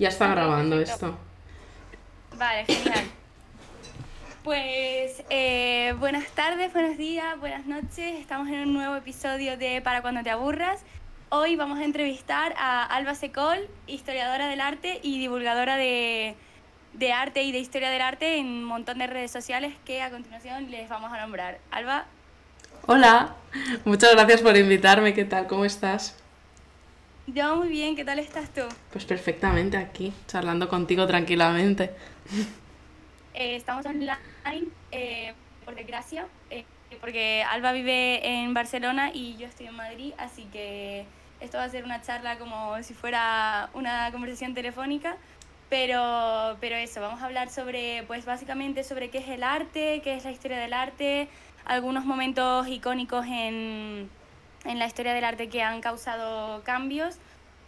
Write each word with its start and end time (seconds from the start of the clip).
Ya 0.00 0.08
está 0.08 0.28
grabando 0.28 0.80
esto. 0.80 1.14
Vale, 2.38 2.64
genial. 2.64 3.04
Pues 4.42 5.22
eh, 5.28 5.94
buenas 5.98 6.26
tardes, 6.28 6.72
buenos 6.72 6.96
días, 6.96 7.38
buenas 7.38 7.66
noches. 7.66 8.18
Estamos 8.18 8.48
en 8.48 8.60
un 8.60 8.72
nuevo 8.72 8.96
episodio 8.96 9.58
de 9.58 9.82
Para 9.82 10.00
cuando 10.00 10.22
te 10.22 10.30
aburras. 10.30 10.80
Hoy 11.28 11.54
vamos 11.56 11.80
a 11.80 11.84
entrevistar 11.84 12.54
a 12.56 12.82
Alba 12.82 13.14
Secol, 13.14 13.68
historiadora 13.86 14.48
del 14.48 14.62
arte 14.62 15.00
y 15.02 15.18
divulgadora 15.18 15.76
de, 15.76 16.34
de 16.94 17.12
arte 17.12 17.42
y 17.42 17.52
de 17.52 17.58
historia 17.58 17.90
del 17.90 18.00
arte 18.00 18.38
en 18.38 18.46
un 18.46 18.64
montón 18.64 18.96
de 18.96 19.06
redes 19.06 19.30
sociales 19.30 19.74
que 19.84 20.00
a 20.00 20.08
continuación 20.08 20.70
les 20.70 20.88
vamos 20.88 21.12
a 21.12 21.20
nombrar. 21.20 21.58
Alba. 21.70 22.06
Hola, 22.86 23.34
muchas 23.84 24.12
gracias 24.12 24.40
por 24.40 24.56
invitarme. 24.56 25.12
¿Qué 25.12 25.26
tal? 25.26 25.46
¿Cómo 25.46 25.66
estás? 25.66 26.16
Yo 27.34 27.56
muy 27.56 27.68
bien, 27.68 27.94
¿qué 27.94 28.04
tal 28.04 28.18
estás 28.18 28.50
tú? 28.50 28.62
Pues 28.90 29.04
perfectamente 29.04 29.76
aquí, 29.76 30.12
charlando 30.26 30.68
contigo 30.68 31.06
tranquilamente. 31.06 31.90
Eh, 33.34 33.54
estamos 33.54 33.86
online, 33.86 34.18
eh, 34.90 35.32
por 35.64 35.76
desgracia, 35.76 36.26
eh, 36.50 36.64
porque 37.00 37.44
Alba 37.48 37.70
vive 37.72 38.26
en 38.26 38.52
Barcelona 38.52 39.12
y 39.14 39.36
yo 39.36 39.46
estoy 39.46 39.66
en 39.66 39.76
Madrid, 39.76 40.12
así 40.18 40.44
que 40.52 41.04
esto 41.40 41.58
va 41.58 41.64
a 41.64 41.68
ser 41.68 41.84
una 41.84 42.02
charla 42.02 42.38
como 42.38 42.82
si 42.82 42.94
fuera 42.94 43.70
una 43.74 44.10
conversación 44.10 44.52
telefónica, 44.52 45.16
pero, 45.68 46.56
pero 46.60 46.74
eso, 46.74 47.00
vamos 47.00 47.22
a 47.22 47.26
hablar 47.26 47.50
sobre, 47.50 48.02
pues 48.08 48.24
básicamente 48.24 48.82
sobre 48.82 49.10
qué 49.10 49.18
es 49.18 49.28
el 49.28 49.44
arte, 49.44 50.00
qué 50.02 50.16
es 50.16 50.24
la 50.24 50.32
historia 50.32 50.58
del 50.58 50.72
arte, 50.72 51.28
algunos 51.64 52.04
momentos 52.04 52.66
icónicos 52.66 53.24
en 53.26 54.10
en 54.64 54.78
la 54.78 54.86
historia 54.86 55.14
del 55.14 55.24
arte 55.24 55.48
que 55.48 55.62
han 55.62 55.80
causado 55.80 56.62
cambios 56.64 57.16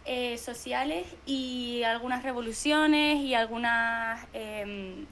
eh, 0.05 0.37
sociales 0.37 1.07
y 1.25 1.83
algunas 1.83 2.23
revoluciones 2.23 3.19
y 3.19 3.33
algunas, 3.35 4.19
em, 4.33 5.05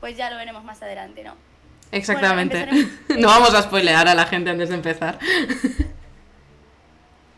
pues 0.00 0.16
ya 0.16 0.30
lo 0.30 0.36
veremos 0.36 0.64
más 0.64 0.82
adelante, 0.82 1.24
¿no? 1.24 1.34
Exactamente. 1.90 2.66
no 3.18 3.28
vamos 3.28 3.54
a 3.54 3.62
spoilear 3.62 4.06
a 4.08 4.14
la 4.14 4.26
gente 4.26 4.50
antes 4.50 4.68
de 4.68 4.74
empezar. 4.74 5.18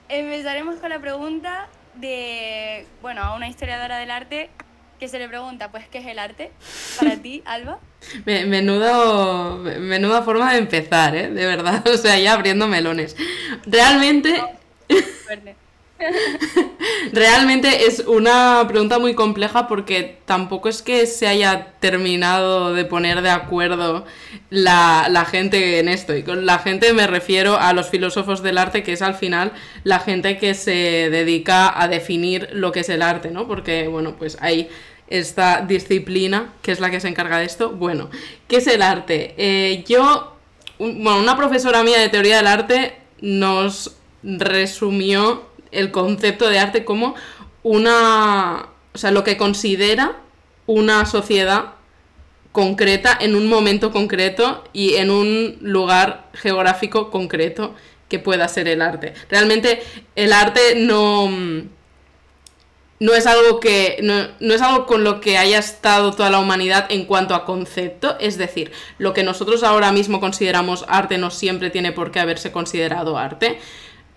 Empezaremos 0.08 0.76
con 0.76 0.90
la 0.90 0.98
pregunta 0.98 1.68
de, 1.94 2.86
bueno, 3.02 3.22
a 3.22 3.34
una 3.34 3.48
historiadora 3.48 3.98
del 3.98 4.10
arte 4.10 4.50
que 4.98 5.08
se 5.08 5.18
le 5.18 5.28
pregunta, 5.28 5.70
pues, 5.70 5.88
¿qué 5.88 5.98
es 5.98 6.06
el 6.06 6.18
arte 6.18 6.50
para 6.98 7.16
ti, 7.16 7.42
Alba? 7.46 7.78
Menudo, 8.24 9.58
menuda 9.58 10.22
forma 10.22 10.52
de 10.52 10.58
empezar, 10.58 11.14
¿eh? 11.14 11.30
De 11.30 11.46
verdad, 11.46 11.86
o 11.92 11.96
sea, 11.96 12.18
ya 12.18 12.32
abriendo 12.32 12.66
melones. 12.66 13.16
Realmente... 13.66 14.42
Realmente 17.12 17.86
es 17.86 18.00
una 18.00 18.64
pregunta 18.68 18.98
muy 18.98 19.14
compleja 19.14 19.66
porque 19.66 20.18
tampoco 20.24 20.68
es 20.68 20.82
que 20.82 21.06
se 21.06 21.26
haya 21.26 21.72
terminado 21.80 22.74
de 22.74 22.84
poner 22.84 23.22
de 23.22 23.30
acuerdo 23.30 24.04
la, 24.50 25.06
la, 25.10 25.24
gente 25.24 25.78
en 25.78 25.88
esto. 25.88 26.14
Y 26.14 26.22
con 26.22 26.44
la 26.44 26.58
gente 26.58 26.92
me 26.92 27.06
refiero 27.06 27.56
a 27.56 27.72
los 27.72 27.88
filósofos 27.88 28.42
del 28.42 28.58
arte, 28.58 28.82
que 28.82 28.92
es 28.92 29.02
al 29.02 29.14
final 29.14 29.52
la 29.84 30.00
gente 30.00 30.36
que 30.38 30.54
se 30.54 31.08
dedica 31.10 31.80
a 31.80 31.88
definir 31.88 32.48
lo 32.52 32.72
que 32.72 32.80
es 32.80 32.88
el 32.88 33.02
arte, 33.02 33.30
¿no? 33.30 33.46
Porque, 33.46 33.88
bueno, 33.88 34.16
pues 34.16 34.36
hay 34.40 34.68
esta 35.08 35.62
disciplina 35.62 36.52
que 36.62 36.72
es 36.72 36.80
la 36.80 36.90
que 36.90 37.00
se 37.00 37.08
encarga 37.08 37.38
de 37.38 37.46
esto. 37.46 37.70
Bueno, 37.70 38.10
¿qué 38.48 38.56
es 38.56 38.66
el 38.66 38.82
arte? 38.82 39.34
Eh, 39.38 39.84
yo, 39.88 40.36
bueno, 40.78 41.20
una 41.20 41.36
profesora 41.36 41.82
mía 41.82 42.00
de 42.00 42.08
teoría 42.08 42.36
del 42.36 42.46
arte 42.46 42.96
nos 43.20 43.96
resumió 44.22 45.46
el 45.76 45.90
concepto 45.90 46.48
de 46.48 46.58
arte 46.58 46.84
como 46.84 47.14
una, 47.62 48.66
o 48.94 48.98
sea, 48.98 49.10
lo 49.10 49.24
que 49.24 49.36
considera 49.36 50.16
una 50.66 51.06
sociedad 51.06 51.74
concreta 52.52 53.16
en 53.20 53.36
un 53.36 53.48
momento 53.48 53.92
concreto 53.92 54.64
y 54.72 54.94
en 54.94 55.10
un 55.10 55.58
lugar 55.60 56.30
geográfico 56.32 57.10
concreto 57.10 57.74
que 58.08 58.18
pueda 58.18 58.48
ser 58.48 58.68
el 58.68 58.82
arte. 58.82 59.14
Realmente 59.28 59.82
el 60.14 60.32
arte 60.32 60.74
no 60.76 61.28
no 62.98 63.14
es 63.14 63.26
algo 63.26 63.60
que 63.60 63.98
no, 64.02 64.54
es 64.54 64.62
algo 64.62 64.86
con 64.86 65.04
lo 65.04 65.20
que 65.20 65.36
haya 65.36 65.58
estado 65.58 66.12
toda 66.12 66.30
la 66.30 66.38
humanidad 66.38 66.86
en 66.88 67.04
cuanto 67.04 67.34
a 67.34 67.44
concepto, 67.44 68.16
es 68.20 68.38
decir, 68.38 68.72
lo 68.98 69.12
que 69.12 69.22
nosotros 69.22 69.62
ahora 69.62 69.92
mismo 69.92 70.20
consideramos 70.20 70.84
arte 70.88 71.18
no 71.18 71.30
siempre 71.30 71.70
tiene 71.70 71.92
por 71.92 72.10
qué 72.10 72.20
haberse 72.20 72.52
considerado 72.52 73.18
arte. 73.18 73.58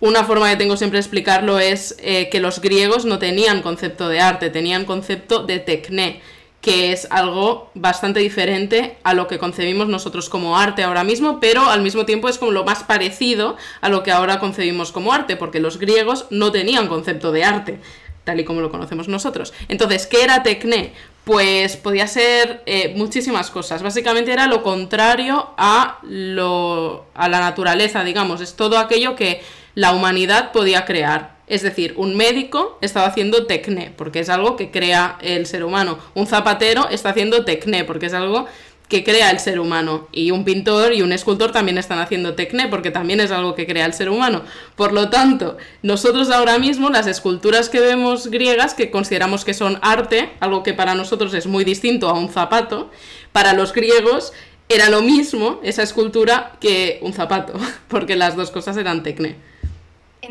Una 0.00 0.24
forma 0.24 0.48
que 0.48 0.56
tengo 0.56 0.78
siempre 0.78 0.96
de 0.96 1.02
explicarlo 1.02 1.58
es 1.58 1.96
eh, 2.00 2.30
que 2.30 2.40
los 2.40 2.60
griegos 2.62 3.04
no 3.04 3.18
tenían 3.18 3.60
concepto 3.60 4.08
de 4.08 4.20
arte, 4.20 4.48
tenían 4.48 4.86
concepto 4.86 5.44
de 5.44 5.58
tecné, 5.58 6.22
que 6.62 6.92
es 6.92 7.06
algo 7.10 7.70
bastante 7.74 8.20
diferente 8.20 8.96
a 9.02 9.12
lo 9.12 9.28
que 9.28 9.38
concebimos 9.38 9.88
nosotros 9.88 10.30
como 10.30 10.58
arte 10.58 10.82
ahora 10.82 11.04
mismo, 11.04 11.38
pero 11.38 11.68
al 11.68 11.82
mismo 11.82 12.06
tiempo 12.06 12.30
es 12.30 12.38
como 12.38 12.50
lo 12.50 12.64
más 12.64 12.82
parecido 12.82 13.56
a 13.82 13.90
lo 13.90 14.02
que 14.02 14.10
ahora 14.10 14.40
concebimos 14.40 14.90
como 14.90 15.12
arte, 15.12 15.36
porque 15.36 15.60
los 15.60 15.78
griegos 15.78 16.26
no 16.30 16.50
tenían 16.50 16.88
concepto 16.88 17.30
de 17.30 17.44
arte 17.44 17.78
tal 18.24 18.38
y 18.40 18.44
como 18.44 18.60
lo 18.60 18.70
conocemos 18.70 19.08
nosotros. 19.08 19.52
Entonces, 19.68 20.06
¿qué 20.06 20.22
era 20.22 20.42
Tecné? 20.42 20.92
Pues 21.24 21.76
podía 21.76 22.06
ser 22.06 22.62
eh, 22.66 22.92
muchísimas 22.96 23.50
cosas. 23.50 23.82
Básicamente 23.82 24.32
era 24.32 24.46
lo 24.46 24.62
contrario 24.62 25.50
a, 25.56 25.98
lo, 26.02 27.06
a 27.14 27.28
la 27.28 27.40
naturaleza, 27.40 28.04
digamos. 28.04 28.40
Es 28.40 28.54
todo 28.54 28.78
aquello 28.78 29.16
que 29.16 29.40
la 29.74 29.92
humanidad 29.92 30.52
podía 30.52 30.84
crear. 30.84 31.38
Es 31.46 31.62
decir, 31.62 31.94
un 31.96 32.16
médico 32.16 32.78
estaba 32.80 33.06
haciendo 33.06 33.46
tecné, 33.46 33.92
porque 33.96 34.20
es 34.20 34.28
algo 34.28 34.56
que 34.56 34.70
crea 34.70 35.18
el 35.20 35.46
ser 35.46 35.64
humano. 35.64 35.98
Un 36.14 36.26
zapatero 36.26 36.88
está 36.90 37.10
haciendo 37.10 37.44
tecné, 37.44 37.84
porque 37.84 38.06
es 38.06 38.14
algo 38.14 38.46
que 38.90 39.04
crea 39.04 39.30
el 39.30 39.38
ser 39.38 39.58
humano. 39.58 40.08
Y 40.12 40.32
un 40.32 40.44
pintor 40.44 40.92
y 40.92 41.02
un 41.02 41.12
escultor 41.12 41.52
también 41.52 41.78
están 41.78 42.00
haciendo 42.00 42.34
tecné, 42.34 42.68
porque 42.68 42.90
también 42.90 43.20
es 43.20 43.30
algo 43.30 43.54
que 43.54 43.66
crea 43.66 43.86
el 43.86 43.94
ser 43.94 44.10
humano. 44.10 44.42
Por 44.76 44.92
lo 44.92 45.10
tanto, 45.10 45.56
nosotros 45.82 46.30
ahora 46.30 46.58
mismo, 46.58 46.90
las 46.90 47.06
esculturas 47.06 47.68
que 47.68 47.80
vemos 47.80 48.28
griegas, 48.28 48.74
que 48.74 48.90
consideramos 48.90 49.44
que 49.44 49.54
son 49.54 49.78
arte, 49.80 50.30
algo 50.40 50.62
que 50.62 50.74
para 50.74 50.94
nosotros 50.94 51.34
es 51.34 51.46
muy 51.46 51.64
distinto 51.64 52.08
a 52.08 52.18
un 52.18 52.28
zapato, 52.28 52.90
para 53.32 53.54
los 53.54 53.72
griegos 53.72 54.32
era 54.68 54.88
lo 54.88 55.02
mismo 55.02 55.60
esa 55.62 55.82
escultura 55.82 56.52
que 56.60 56.98
un 57.02 57.12
zapato, 57.12 57.54
porque 57.88 58.16
las 58.16 58.36
dos 58.36 58.50
cosas 58.50 58.76
eran 58.76 59.02
tecné. 59.02 59.49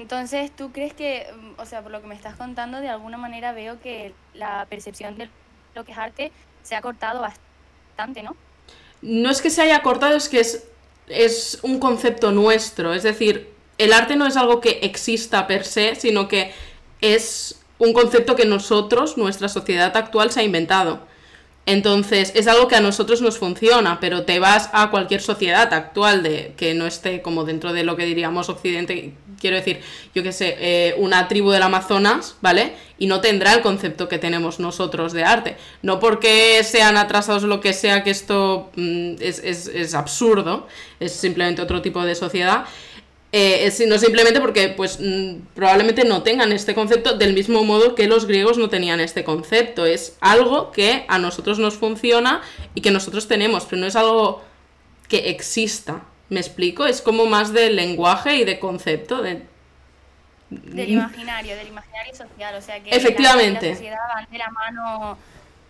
Entonces, 0.01 0.51
¿tú 0.55 0.71
crees 0.71 0.93
que, 0.93 1.27
o 1.57 1.65
sea, 1.65 1.81
por 1.81 1.91
lo 1.91 2.01
que 2.01 2.07
me 2.07 2.15
estás 2.15 2.35
contando, 2.35 2.79
de 2.79 2.89
alguna 2.89 3.17
manera 3.17 3.51
veo 3.51 3.79
que 3.79 4.13
la 4.33 4.65
percepción 4.69 5.17
de 5.17 5.29
lo 5.75 5.85
que 5.85 5.91
es 5.91 5.97
arte 5.97 6.31
se 6.63 6.75
ha 6.75 6.81
cortado 6.81 7.21
bastante, 7.21 8.23
¿no? 8.23 8.35
no 9.01 9.29
es 9.29 9.41
que 9.41 9.49
se 9.49 9.61
haya 9.61 9.81
cortado, 9.81 10.17
es 10.17 10.29
que 10.29 10.39
es, 10.39 10.67
es 11.07 11.59
un 11.61 11.79
concepto 11.79 12.31
nuestro. 12.31 12.93
Es 12.93 13.03
decir, 13.03 13.49
el 13.77 13.93
arte 13.93 14.15
no 14.15 14.27
es 14.27 14.37
algo 14.37 14.59
que 14.59 14.79
exista 14.81 15.47
per 15.47 15.65
se, 15.65 15.95
sino 15.95 16.27
que 16.27 16.51
es 17.01 17.61
un 17.77 17.93
concepto 17.93 18.35
que 18.35 18.45
nosotros, 18.45 19.17
nuestra 19.17 19.47
sociedad 19.47 19.95
actual, 19.95 20.31
se 20.31 20.41
ha 20.41 20.43
inventado. 20.43 21.07
Entonces, 21.69 22.31
es 22.33 22.47
algo 22.47 22.67
que 22.67 22.75
a 22.75 22.81
nosotros 22.81 23.21
nos 23.21 23.37
funciona, 23.37 23.99
pero 23.99 24.23
te 24.23 24.39
vas 24.39 24.71
a 24.73 24.89
cualquier 24.89 25.21
sociedad 25.21 25.71
actual 25.71 26.23
de 26.23 26.53
que 26.57 26.73
no 26.73 26.87
esté 26.87 27.21
como 27.21 27.43
dentro 27.43 27.73
de 27.73 27.83
lo 27.83 27.95
que 27.95 28.05
diríamos 28.05 28.49
occidente, 28.49 29.13
quiero 29.39 29.55
decir, 29.55 29.79
yo 30.15 30.23
qué 30.23 30.31
sé, 30.31 30.57
eh, 30.59 30.95
una 30.97 31.27
tribu 31.27 31.51
del 31.51 31.61
Amazonas, 31.61 32.37
¿vale? 32.41 32.73
Y 32.97 33.05
no 33.05 33.21
tendrá 33.21 33.53
el 33.53 33.61
concepto 33.61 34.09
que 34.09 34.17
tenemos 34.17 34.59
nosotros 34.59 35.13
de 35.13 35.23
arte. 35.23 35.57
No 35.83 35.99
porque 35.99 36.63
sean 36.63 36.97
atrasados 36.97 37.43
lo 37.43 37.61
que 37.61 37.73
sea, 37.73 38.03
que 38.03 38.09
esto 38.09 38.71
mm, 38.75 39.17
es, 39.19 39.37
es, 39.37 39.67
es 39.67 39.93
absurdo, 39.93 40.65
es 40.99 41.11
simplemente 41.11 41.61
otro 41.61 41.83
tipo 41.83 42.03
de 42.03 42.15
sociedad. 42.15 42.65
Eh, 43.31 43.69
sino 43.69 43.99
simplemente 43.99 44.41
porque 44.41 44.69
pues 44.69 44.97
mm, 44.99 45.53
probablemente 45.53 46.03
no 46.03 46.23
tengan 46.23 46.51
este 46.51 46.73
concepto 46.73 47.15
del 47.15 47.33
mismo 47.33 47.63
modo 47.63 47.93
que 47.93 48.07
los 48.07 48.25
griegos 48.25 48.57
no 48.57 48.69
tenían 48.69 48.99
este 48.99 49.23
concepto. 49.23 49.85
Es 49.85 50.17
algo 50.19 50.71
que 50.71 51.05
a 51.07 51.19
nosotros 51.19 51.59
nos 51.59 51.75
funciona 51.75 52.41
y 52.73 52.81
que 52.81 52.89
nosotros 52.89 53.27
tenemos, 53.27 53.65
pero 53.65 53.81
no 53.81 53.87
es 53.87 53.95
algo 53.95 54.43
que 55.07 55.29
exista. 55.29 56.01
¿Me 56.29 56.39
explico? 56.39 56.87
Es 56.87 57.01
como 57.01 57.27
más 57.27 57.53
de 57.53 57.69
lenguaje 57.69 58.35
y 58.35 58.45
de 58.45 58.57
concepto. 58.57 59.21
De... 59.21 59.43
Del 60.49 60.89
imaginario, 60.89 61.55
del 61.55 61.67
imaginario 61.67 62.15
social. 62.15 62.55
O 62.55 62.61
sea 62.61 62.81
que 62.81 62.89
Efectivamente. 62.89 63.69
la 63.69 63.75
sociedad 63.75 63.99
van 64.15 64.27
de 64.31 64.37
la 64.39 64.49
mano 64.49 65.17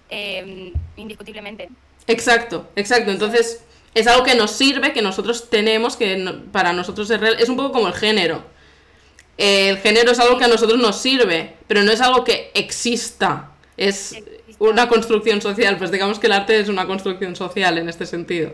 eh, 0.10 0.72
indiscutiblemente. 0.96 1.70
Exacto, 2.08 2.70
exacto. 2.78 3.12
Entonces 3.12 3.64
es 3.94 4.08
algo 4.08 4.24
que 4.24 4.36
nos 4.36 4.52
sirve, 4.52 4.94
que 4.94 5.02
nosotros 5.02 5.50
tenemos, 5.50 5.96
que 5.96 6.42
para 6.52 6.74
nosotros 6.74 7.10
es 7.10 7.20
real. 7.20 7.38
Es 7.40 7.50
un 7.50 7.56
poco 7.56 7.72
como 7.72 7.88
el 7.88 7.94
género. 7.94 8.44
El 9.38 9.78
género 9.78 10.12
es 10.12 10.20
algo 10.20 10.38
que 10.38 10.46
a 10.46 10.50
nosotros 10.50 10.80
nos 10.80 10.98
sirve, 11.02 11.56
pero 11.68 11.84
no 11.84 11.92
es 11.92 12.02
algo 12.02 12.24
que 12.24 12.52
exista. 12.54 13.52
Es 13.78 14.16
una 14.60 14.90
construcción 14.90 15.42
social. 15.42 15.78
Pues 15.78 15.92
digamos 15.92 16.20
que 16.20 16.28
el 16.28 16.34
arte 16.34 16.60
es 16.60 16.70
una 16.70 16.86
construcción 16.86 17.36
social 17.36 17.78
en 17.78 17.90
este 17.90 18.06
sentido. 18.06 18.54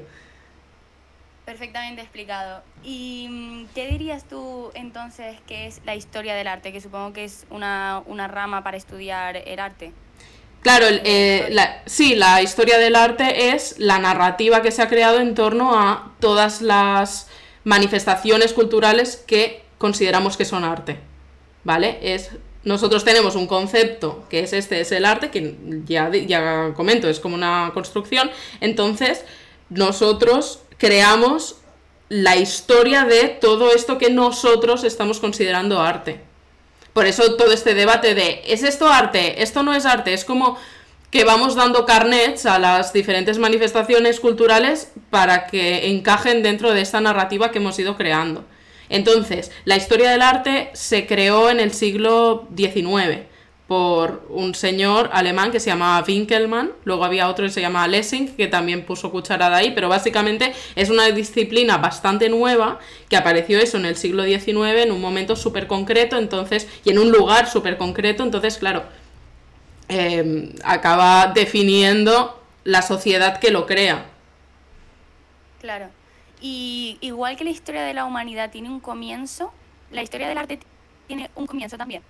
Perfectamente 1.45 2.01
explicado. 2.01 2.63
¿Y 2.83 3.67
qué 3.75 3.87
dirías 3.87 4.25
tú 4.27 4.71
entonces 4.73 5.37
que 5.47 5.67
es 5.67 5.81
la 5.85 5.95
historia 5.95 6.35
del 6.35 6.47
arte? 6.47 6.71
Que 6.71 6.81
supongo 6.81 7.13
que 7.13 7.23
es 7.23 7.45
una, 7.49 8.01
una 8.05 8.27
rama 8.27 8.63
para 8.63 8.77
estudiar 8.77 9.37
el 9.37 9.59
arte. 9.59 9.91
Claro, 10.65 10.88
eh, 10.89 11.56
sí, 11.85 12.15
la 12.15 12.41
historia 12.41 12.79
del 12.79 12.95
arte 12.95 13.53
es 13.53 13.75
la 13.77 14.00
narrativa 14.00 14.63
que 14.63 14.71
se 14.71 14.81
ha 14.81 14.88
creado 14.89 15.19
en 15.19 15.35
torno 15.35 15.79
a 15.79 16.13
todas 16.19 16.63
las 16.63 17.27
manifestaciones 17.65 18.51
culturales 18.51 19.23
que 19.27 19.62
consideramos 19.77 20.38
que 20.38 20.44
son 20.44 20.63
arte. 20.63 20.97
¿Vale? 21.63 22.00
Es, 22.01 22.31
nosotros 22.63 23.06
tenemos 23.06 23.35
un 23.35 23.45
concepto 23.45 24.25
que 24.27 24.39
es 24.39 24.53
este, 24.53 24.81
es 24.81 24.91
el 24.91 25.06
arte, 25.06 25.29
que 25.29 25.56
ya, 25.85 26.09
ya 26.09 26.73
comento, 26.75 27.07
es 27.09 27.19
como 27.19 27.35
una 27.35 27.69
construcción. 27.75 28.31
Entonces, 28.59 29.23
nosotros 29.69 30.61
creamos 30.79 31.57
la 32.09 32.38
historia 32.38 33.06
de 33.06 33.27
todo 33.27 33.71
esto 33.71 34.00
que 34.00 34.09
nosotros 34.09 34.83
estamos 34.83 35.19
considerando 35.19 35.79
arte. 35.79 36.21
Por 36.95 37.07
eso 37.07 37.36
todo 37.36 37.51
este 37.51 37.74
debate 37.74 38.15
de, 38.15 38.42
¿es 38.47 38.63
esto 38.63 38.88
arte? 38.88 39.44
¿Esto 39.44 39.63
no 39.63 39.74
es 39.74 39.86
arte? 39.86 40.13
Es 40.13 40.24
como 40.24 40.57
que 41.12 41.25
vamos 41.25 41.53
dando 41.53 41.86
carnets 41.86 42.45
a 42.45 42.57
las 42.57 42.94
diferentes 42.94 43.38
manifestaciones 43.38 44.21
culturales 44.21 44.94
para 45.09 45.47
que 45.47 45.89
encajen 45.89 46.42
dentro 46.42 46.74
de 46.74 46.80
esta 46.80 47.01
narrativa 47.01 47.51
que 47.51 47.57
hemos 47.57 47.77
ido 47.80 47.97
creando. 47.97 48.45
Entonces, 48.88 49.51
la 49.65 49.75
historia 49.75 50.09
del 50.09 50.21
arte 50.21 50.69
se 50.71 51.06
creó 51.06 51.50
en 51.50 51.59
el 51.59 51.74
siglo 51.74 52.47
XIX 52.56 53.25
por 53.67 54.27
un 54.29 54.53
señor 54.53 55.09
alemán 55.12 55.51
que 55.51 55.59
se 55.59 55.71
llamaba 55.71 56.06
Winkelmann, 56.07 56.71
luego 56.83 57.03
había 57.03 57.27
otro 57.27 57.45
que 57.45 57.51
se 57.51 57.62
llamaba 57.62 57.88
Lessing, 57.88 58.35
que 58.35 58.47
también 58.47 58.85
puso 58.85 59.12
cucharada 59.12 59.57
ahí, 59.57 59.71
pero 59.71 59.89
básicamente 59.89 60.53
es 60.75 60.91
una 60.91 61.09
disciplina 61.09 61.77
bastante 61.77 62.29
nueva 62.29 62.79
que 63.09 63.17
apareció 63.17 63.57
eso 63.59 63.77
en 63.77 63.85
el 63.85 63.95
siglo 63.95 64.23
XIX 64.23 64.83
en 64.83 64.91
un 64.91 65.01
momento 65.01 65.35
súper 65.35 65.65
concreto, 65.65 66.17
entonces, 66.17 66.67
y 66.83 66.91
en 66.91 67.00
un 67.00 67.12
lugar 67.12 67.50
súper 67.50 67.77
concreto, 67.77 68.21
entonces, 68.21 68.57
claro, 68.57 68.83
em, 69.88 70.53
acaba 70.63 71.31
definiendo 71.33 72.39
la 72.63 72.83
sociedad 72.83 73.39
que 73.39 73.50
lo 73.50 73.65
crea. 73.65 74.06
Claro. 75.59 75.88
Y 76.39 77.00
igual 77.01 77.35
que 77.35 77.44
la 77.44 77.50
historia 77.50 77.81
de 77.81 77.95
la 77.95 78.06
humanidad 78.06 78.51
tiene 78.51 78.69
un 78.69 78.79
comienzo, 78.79 79.51
la 79.91 80.03
historia 80.03 80.27
del 80.27 80.38
arte 80.38 80.59
tiene 81.07 81.31
un 81.35 81.47
comienzo 81.47 81.77
también. 81.77 82.03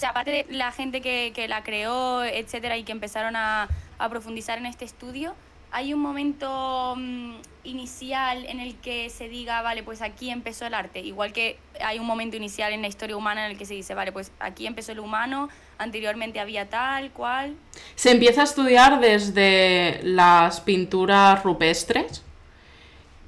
Sea, 0.00 0.08
aparte 0.08 0.30
de 0.30 0.46
la 0.48 0.72
gente 0.72 1.02
que, 1.02 1.30
que 1.34 1.46
la 1.46 1.62
creó, 1.62 2.24
etcétera, 2.24 2.78
y 2.78 2.84
que 2.84 2.92
empezaron 2.92 3.36
a, 3.36 3.68
a, 3.98 4.08
profundizar 4.08 4.56
en 4.56 4.64
este 4.64 4.86
estudio, 4.86 5.34
hay 5.72 5.92
un 5.92 6.00
momento 6.00 6.94
mm, 6.96 7.34
inicial 7.64 8.46
en 8.46 8.60
el 8.60 8.76
que 8.76 9.10
se 9.10 9.28
diga, 9.28 9.60
vale, 9.60 9.82
pues 9.82 10.00
aquí 10.00 10.30
empezó 10.30 10.64
el 10.64 10.72
arte. 10.72 11.00
Igual 11.00 11.34
que 11.34 11.58
hay 11.84 11.98
un 11.98 12.06
momento 12.06 12.38
inicial 12.38 12.72
en 12.72 12.80
la 12.80 12.88
historia 12.88 13.14
humana 13.14 13.44
en 13.44 13.50
el 13.50 13.58
que 13.58 13.66
se 13.66 13.74
dice, 13.74 13.92
vale, 13.92 14.10
pues 14.10 14.32
aquí 14.40 14.66
empezó 14.66 14.92
el 14.92 15.00
humano, 15.00 15.50
anteriormente 15.76 16.40
había 16.40 16.70
tal, 16.70 17.10
cual. 17.10 17.54
Se 17.94 18.10
empieza 18.10 18.40
a 18.40 18.44
estudiar 18.44 19.00
desde 19.00 20.00
las 20.02 20.62
pinturas 20.62 21.44
rupestres 21.44 22.24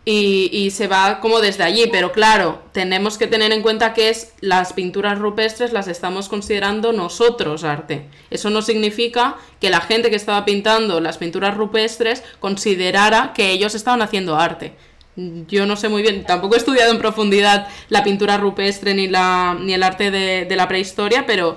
y, 0.04 0.70
se 0.72 0.88
va 0.88 1.20
como 1.20 1.40
desde 1.40 1.62
allí, 1.62 1.86
pero 1.92 2.10
claro, 2.10 2.60
tenemos 2.72 3.18
que 3.18 3.28
tener 3.28 3.52
en 3.52 3.62
cuenta 3.62 3.94
que 3.94 4.08
es 4.10 4.32
las 4.40 4.72
pinturas 4.72 5.18
rupestres 5.18 5.72
las 5.72 5.86
estamos 5.86 6.28
considerando 6.28 6.92
nosotros 6.92 7.62
arte. 7.62 8.08
Eso 8.30 8.50
no 8.50 8.62
significa 8.62 9.36
que 9.60 9.70
la 9.70 9.80
gente 9.80 10.10
que 10.10 10.16
estaba 10.16 10.44
pintando 10.44 11.00
las 11.00 11.18
pinturas 11.18 11.56
rupestres 11.56 12.24
considerara 12.40 13.32
que 13.32 13.52
ellos 13.52 13.76
estaban 13.76 14.02
haciendo 14.02 14.36
arte. 14.36 14.74
Yo 15.14 15.66
no 15.66 15.76
sé 15.76 15.88
muy 15.88 16.02
bien, 16.02 16.24
tampoco 16.24 16.54
he 16.54 16.58
estudiado 16.58 16.90
en 16.90 16.98
profundidad 16.98 17.68
la 17.88 18.02
pintura 18.02 18.38
rupestre 18.38 18.94
ni, 18.94 19.06
la, 19.08 19.56
ni 19.60 19.74
el 19.74 19.82
arte 19.82 20.10
de, 20.10 20.46
de 20.46 20.56
la 20.56 20.66
prehistoria, 20.68 21.26
pero 21.26 21.56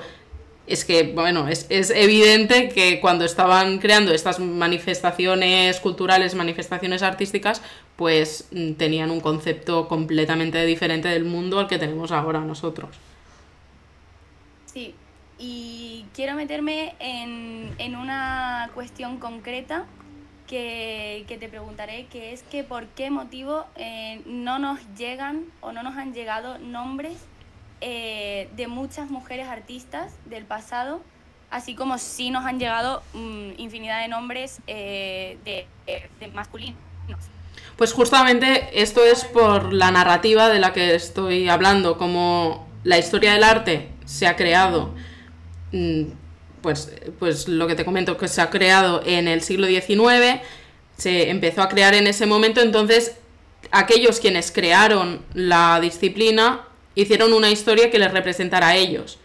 es 0.67 0.83
que, 0.83 1.13
bueno, 1.13 1.47
es, 1.47 1.67
evidente 1.69 2.69
que 2.69 2.99
cuando 2.99 3.23
estaban 3.25 3.77
creando 3.77 4.11
estas 4.13 4.39
manifestaciones 4.39 5.79
culturales, 5.79 6.33
manifestaciones 6.33 7.03
artísticas, 7.03 7.61
pues 7.95 8.47
mm, 8.51 8.73
tenían 8.73 9.11
un 9.11 9.21
concepto 9.21 9.87
completamente 9.87 10.65
diferente 10.65 11.07
del 11.07 11.25
mundo 11.25 11.59
al 11.59 11.67
que 11.67 11.77
tenemos 11.77 12.11
ahora 12.11 12.39
nosotros. 12.39 12.89
Sí, 14.65 14.95
y 15.37 16.05
quiero 16.13 16.35
meterme 16.35 16.95
en, 16.99 17.95
una 17.95 18.71
cuestión 18.73 19.19
concreta 19.19 19.85
que, 20.47 21.25
te 21.27 21.47
preguntaré, 21.47 22.07
que 22.07 22.33
es 22.33 22.43
que 22.43 22.63
por 22.63 22.87
qué 22.87 23.11
motivo 23.11 23.65
eh, 23.75 24.21
no 24.25 24.59
nos 24.59 24.79
llegan 24.97 25.45
o 25.61 25.71
no 25.71 25.83
nos 25.83 25.95
han 25.95 26.13
llegado 26.13 26.57
nombres 26.57 27.17
eh, 27.81 28.49
de 28.55 28.67
muchas 28.67 29.09
mujeres 29.09 29.47
artistas 29.47 30.13
del 30.25 30.45
pasado, 30.45 31.01
así 31.49 31.75
como 31.75 31.97
sí 31.97 32.31
nos 32.31 32.45
han 32.45 32.59
llegado 32.59 33.03
mm, 33.13 33.51
infinidad 33.57 34.01
de 34.01 34.07
nombres 34.07 34.59
eh, 34.67 35.37
de, 35.45 35.67
de 36.19 36.27
masculinos. 36.27 36.77
Pues 37.77 37.91
justamente 37.91 38.69
esto 38.73 39.03
es 39.03 39.25
por 39.25 39.73
la 39.73 39.91
narrativa 39.91 40.49
de 40.49 40.59
la 40.59 40.71
que 40.71 40.95
estoy 40.95 41.49
hablando, 41.49 41.97
como 41.97 42.67
la 42.83 42.97
historia 42.97 43.33
del 43.33 43.43
arte 43.43 43.89
se 44.05 44.27
ha 44.27 44.35
creado, 44.35 44.93
mm, 45.71 46.03
pues, 46.61 46.91
pues 47.19 47.47
lo 47.47 47.67
que 47.67 47.75
te 47.75 47.83
comento, 47.83 48.17
que 48.17 48.27
se 48.27 48.41
ha 48.41 48.49
creado 48.49 49.01
en 49.05 49.27
el 49.27 49.41
siglo 49.41 49.67
XIX, 49.67 50.41
se 50.97 51.29
empezó 51.29 51.61
a 51.61 51.69
crear 51.69 51.93
en 51.93 52.07
ese 52.07 52.25
momento, 52.25 52.61
entonces 52.61 53.17
aquellos 53.71 54.19
quienes 54.19 54.51
crearon 54.51 55.21
la 55.33 55.79
disciplina 55.81 56.65
hicieron 56.95 57.33
una 57.33 57.51
historia 57.51 57.91
que 57.91 57.99
les 57.99 58.11
representara 58.11 58.69
a 58.69 58.75
ellos. 58.75 59.19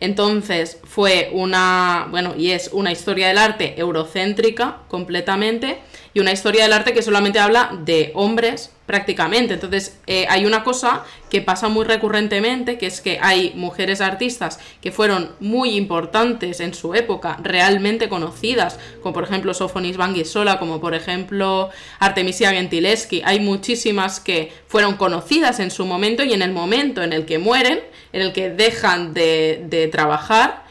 Entonces 0.00 0.78
fue 0.84 1.30
una, 1.32 2.08
bueno, 2.10 2.34
y 2.36 2.50
es 2.50 2.70
una 2.72 2.90
historia 2.90 3.28
del 3.28 3.38
arte 3.38 3.74
eurocéntrica 3.78 4.78
completamente, 4.88 5.78
y 6.12 6.20
una 6.20 6.32
historia 6.32 6.64
del 6.64 6.72
arte 6.72 6.92
que 6.92 7.02
solamente 7.02 7.38
habla 7.38 7.70
de 7.84 8.10
hombres 8.14 8.72
prácticamente. 8.86 9.54
Entonces 9.54 9.98
eh, 10.06 10.26
hay 10.28 10.44
una 10.44 10.64
cosa 10.64 11.04
que 11.30 11.40
pasa 11.40 11.68
muy 11.68 11.84
recurrentemente, 11.84 12.76
que 12.78 12.86
es 12.86 13.00
que 13.00 13.18
hay 13.22 13.52
mujeres 13.54 14.00
artistas 14.00 14.58
que 14.80 14.90
fueron 14.90 15.30
muy 15.38 15.76
importantes 15.76 16.58
en 16.58 16.74
su 16.74 16.94
época, 16.94 17.38
realmente 17.40 18.08
conocidas, 18.08 18.80
como 19.02 19.12
por 19.12 19.24
ejemplo 19.24 19.54
Sofonis 19.54 19.96
Banguisola, 19.96 20.58
como 20.58 20.80
por 20.80 20.94
ejemplo 20.94 21.70
Artemisia 22.00 22.50
Gentileschi. 22.50 23.22
Hay 23.24 23.38
muchísimas 23.38 24.18
que 24.18 24.52
fueron 24.66 24.96
conocidas 24.96 25.60
en 25.60 25.70
su 25.70 25.86
momento 25.86 26.24
y 26.24 26.32
en 26.32 26.42
el 26.42 26.52
momento 26.52 27.02
en 27.02 27.12
el 27.12 27.26
que 27.26 27.38
mueren, 27.38 27.80
en 28.12 28.22
el 28.22 28.32
que 28.32 28.50
dejan 28.50 29.14
de, 29.14 29.64
de 29.68 29.88
trabajar, 29.88 30.64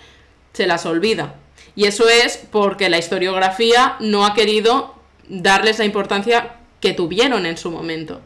se 0.53 0.67
las 0.67 0.85
olvida. 0.85 1.35
Y 1.75 1.85
eso 1.85 2.09
es 2.09 2.37
porque 2.51 2.89
la 2.89 2.97
historiografía 2.97 3.95
no 3.99 4.25
ha 4.25 4.33
querido 4.33 4.95
darles 5.27 5.79
la 5.79 5.85
importancia 5.85 6.55
que 6.81 6.93
tuvieron 6.93 7.45
en 7.45 7.57
su 7.57 7.71
momento. 7.71 8.21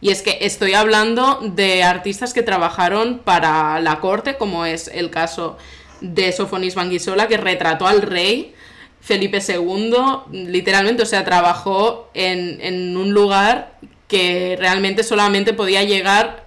Y 0.00 0.10
es 0.10 0.22
que 0.22 0.38
estoy 0.42 0.74
hablando 0.74 1.40
de 1.42 1.82
artistas 1.82 2.32
que 2.32 2.42
trabajaron 2.42 3.18
para 3.18 3.80
la 3.80 3.98
corte, 4.00 4.36
como 4.36 4.64
es 4.64 4.88
el 4.88 5.10
caso 5.10 5.56
de 6.00 6.30
Sofonis 6.32 6.74
Banguisola, 6.74 7.26
que 7.26 7.36
retrató 7.36 7.86
al 7.86 8.02
rey 8.02 8.54
Felipe 9.00 9.40
II, 9.46 9.94
literalmente, 10.32 11.02
o 11.02 11.06
sea, 11.06 11.24
trabajó 11.24 12.10
en, 12.14 12.96
un 12.96 13.12
lugar 13.12 13.78
que 14.06 14.56
realmente 14.58 15.02
solamente 15.02 15.52
podía 15.52 15.82
llegar 15.82 16.46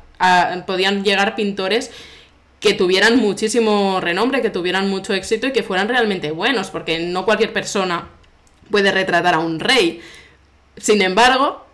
podían 0.67 1.03
llegar 1.03 1.34
pintores 1.34 1.89
que 2.62 2.75
tuvieran 2.75 3.18
muchísimo 3.18 4.00
renombre, 4.00 4.41
que 4.41 4.51
tuvieran 4.51 4.88
mucho 4.88 5.13
éxito 5.13 5.48
y 5.48 5.51
que 5.51 5.63
fueran 5.63 5.89
realmente 5.89 6.30
buenos, 6.32 6.70
porque 6.70 7.00
no 7.00 7.25
cualquier 7.25 7.51
persona 7.51 8.08
puede 8.70 8.91
retratar 8.91 9.34
a 9.34 9.39
un 9.39 9.60
rey. 9.60 10.00
Sin 10.77 11.01
embargo, 11.01 11.65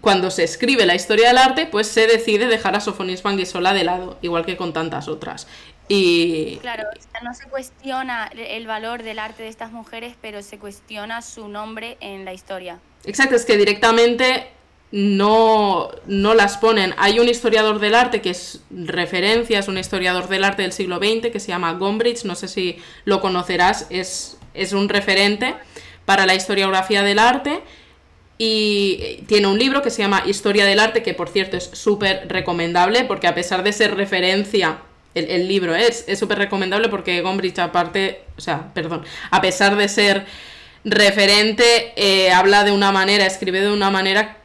cuando 0.00 0.30
se 0.30 0.44
escribe 0.44 0.86
la 0.86 0.94
historia 0.94 1.28
del 1.28 1.38
arte, 1.38 1.66
pues 1.66 1.88
se 1.88 2.06
decide 2.06 2.46
dejar 2.46 2.76
a 2.76 2.80
Sofonis 2.80 3.22
Banguisola 3.22 3.74
de 3.74 3.82
lado, 3.82 4.16
igual 4.22 4.46
que 4.46 4.56
con 4.56 4.72
tantas 4.72 5.08
otras. 5.08 5.48
Y... 5.88 6.58
Claro, 6.58 6.84
no 7.24 7.34
se 7.34 7.48
cuestiona 7.48 8.30
el 8.32 8.68
valor 8.68 9.02
del 9.02 9.18
arte 9.18 9.42
de 9.42 9.48
estas 9.48 9.72
mujeres, 9.72 10.14
pero 10.22 10.42
se 10.42 10.58
cuestiona 10.58 11.20
su 11.20 11.48
nombre 11.48 11.96
en 12.00 12.24
la 12.24 12.32
historia. 12.32 12.78
Exacto, 13.04 13.34
es 13.34 13.44
que 13.44 13.56
directamente 13.56 14.52
no, 14.90 15.90
no 16.06 16.34
las 16.34 16.56
ponen. 16.56 16.94
Hay 16.96 17.18
un 17.18 17.28
historiador 17.28 17.78
del 17.78 17.94
arte 17.94 18.20
que 18.22 18.30
es 18.30 18.60
referencia, 18.70 19.58
es 19.58 19.68
un 19.68 19.78
historiador 19.78 20.28
del 20.28 20.44
arte 20.44 20.62
del 20.62 20.72
siglo 20.72 20.98
XX 20.98 21.30
que 21.30 21.40
se 21.40 21.48
llama 21.48 21.74
Gombrich, 21.74 22.24
no 22.24 22.34
sé 22.34 22.48
si 22.48 22.78
lo 23.04 23.20
conocerás, 23.20 23.86
es, 23.90 24.38
es 24.54 24.72
un 24.72 24.88
referente 24.88 25.54
para 26.04 26.24
la 26.24 26.34
historiografía 26.34 27.02
del 27.02 27.18
arte 27.18 27.60
y 28.38 29.24
tiene 29.26 29.48
un 29.48 29.58
libro 29.58 29.82
que 29.82 29.90
se 29.90 30.00
llama 30.00 30.22
Historia 30.24 30.64
del 30.64 30.78
Arte, 30.78 31.02
que 31.02 31.12
por 31.12 31.28
cierto 31.28 31.56
es 31.56 31.64
súper 31.72 32.26
recomendable, 32.28 33.04
porque 33.04 33.26
a 33.26 33.34
pesar 33.34 33.64
de 33.64 33.72
ser 33.72 33.96
referencia, 33.96 34.78
el, 35.14 35.48
libro 35.48 35.74
es 35.74 36.06
súper 36.16 36.38
recomendable 36.38 36.88
porque 36.88 37.20
Gombrich 37.20 37.58
aparte, 37.58 38.22
o 38.36 38.40
sea, 38.40 38.72
perdón, 38.72 39.04
a 39.32 39.40
pesar 39.40 39.76
de 39.76 39.88
ser 39.88 40.24
referente, 40.84 41.92
eh, 41.96 42.30
habla 42.30 42.62
de 42.62 42.70
una 42.70 42.92
manera, 42.92 43.26
escribe 43.26 43.60
de 43.60 43.72
una 43.72 43.90
manera 43.90 44.37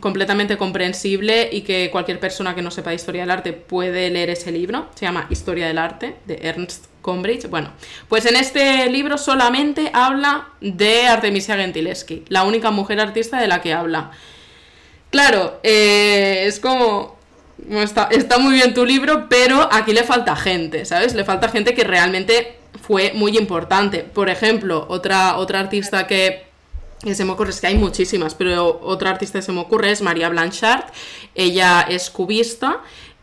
completamente 0.00 0.56
comprensible 0.56 1.48
y 1.50 1.62
que 1.62 1.90
cualquier 1.90 2.20
persona 2.20 2.54
que 2.54 2.62
no 2.62 2.70
sepa 2.70 2.90
de 2.90 2.96
historia 2.96 3.22
del 3.22 3.30
arte 3.30 3.52
puede 3.52 4.10
leer 4.10 4.30
ese 4.30 4.52
libro. 4.52 4.88
Se 4.94 5.06
llama 5.06 5.26
Historia 5.30 5.66
del 5.66 5.78
Arte, 5.78 6.16
de 6.26 6.38
Ernst 6.42 6.86
Combridge. 7.02 7.48
Bueno, 7.48 7.70
pues 8.08 8.26
en 8.26 8.36
este 8.36 8.88
libro 8.90 9.18
solamente 9.18 9.90
habla 9.92 10.48
de 10.60 11.06
Artemisia 11.06 11.56
Gentileschi, 11.56 12.24
la 12.28 12.44
única 12.44 12.70
mujer 12.70 13.00
artista 13.00 13.40
de 13.40 13.48
la 13.48 13.60
que 13.60 13.72
habla. 13.72 14.10
Claro, 15.10 15.60
eh, 15.62 16.44
es 16.46 16.60
como... 16.60 17.16
está, 17.70 18.08
está 18.10 18.38
muy 18.38 18.54
bien 18.54 18.74
tu 18.74 18.84
libro, 18.84 19.28
pero 19.28 19.68
aquí 19.72 19.92
le 19.92 20.02
falta 20.02 20.34
gente, 20.36 20.84
¿sabes? 20.84 21.14
Le 21.14 21.24
falta 21.24 21.48
gente 21.48 21.74
que 21.74 21.84
realmente 21.84 22.56
fue 22.80 23.12
muy 23.14 23.36
importante. 23.38 24.00
Por 24.00 24.28
ejemplo, 24.28 24.86
otra, 24.88 25.36
otra 25.36 25.60
artista 25.60 26.06
que, 26.06 26.43
se 27.12 27.24
me 27.24 27.32
ocurre, 27.32 27.50
es 27.50 27.60
que 27.60 27.66
hay 27.66 27.76
muchísimas, 27.76 28.34
pero 28.34 28.80
otra 28.82 29.10
artista 29.10 29.38
que 29.38 29.44
se 29.44 29.52
me 29.52 29.60
ocurre 29.60 29.90
es 29.90 30.00
María 30.00 30.28
Blanchard. 30.28 30.84
Ella 31.34 31.84
es 31.88 32.08
cubista 32.08 32.80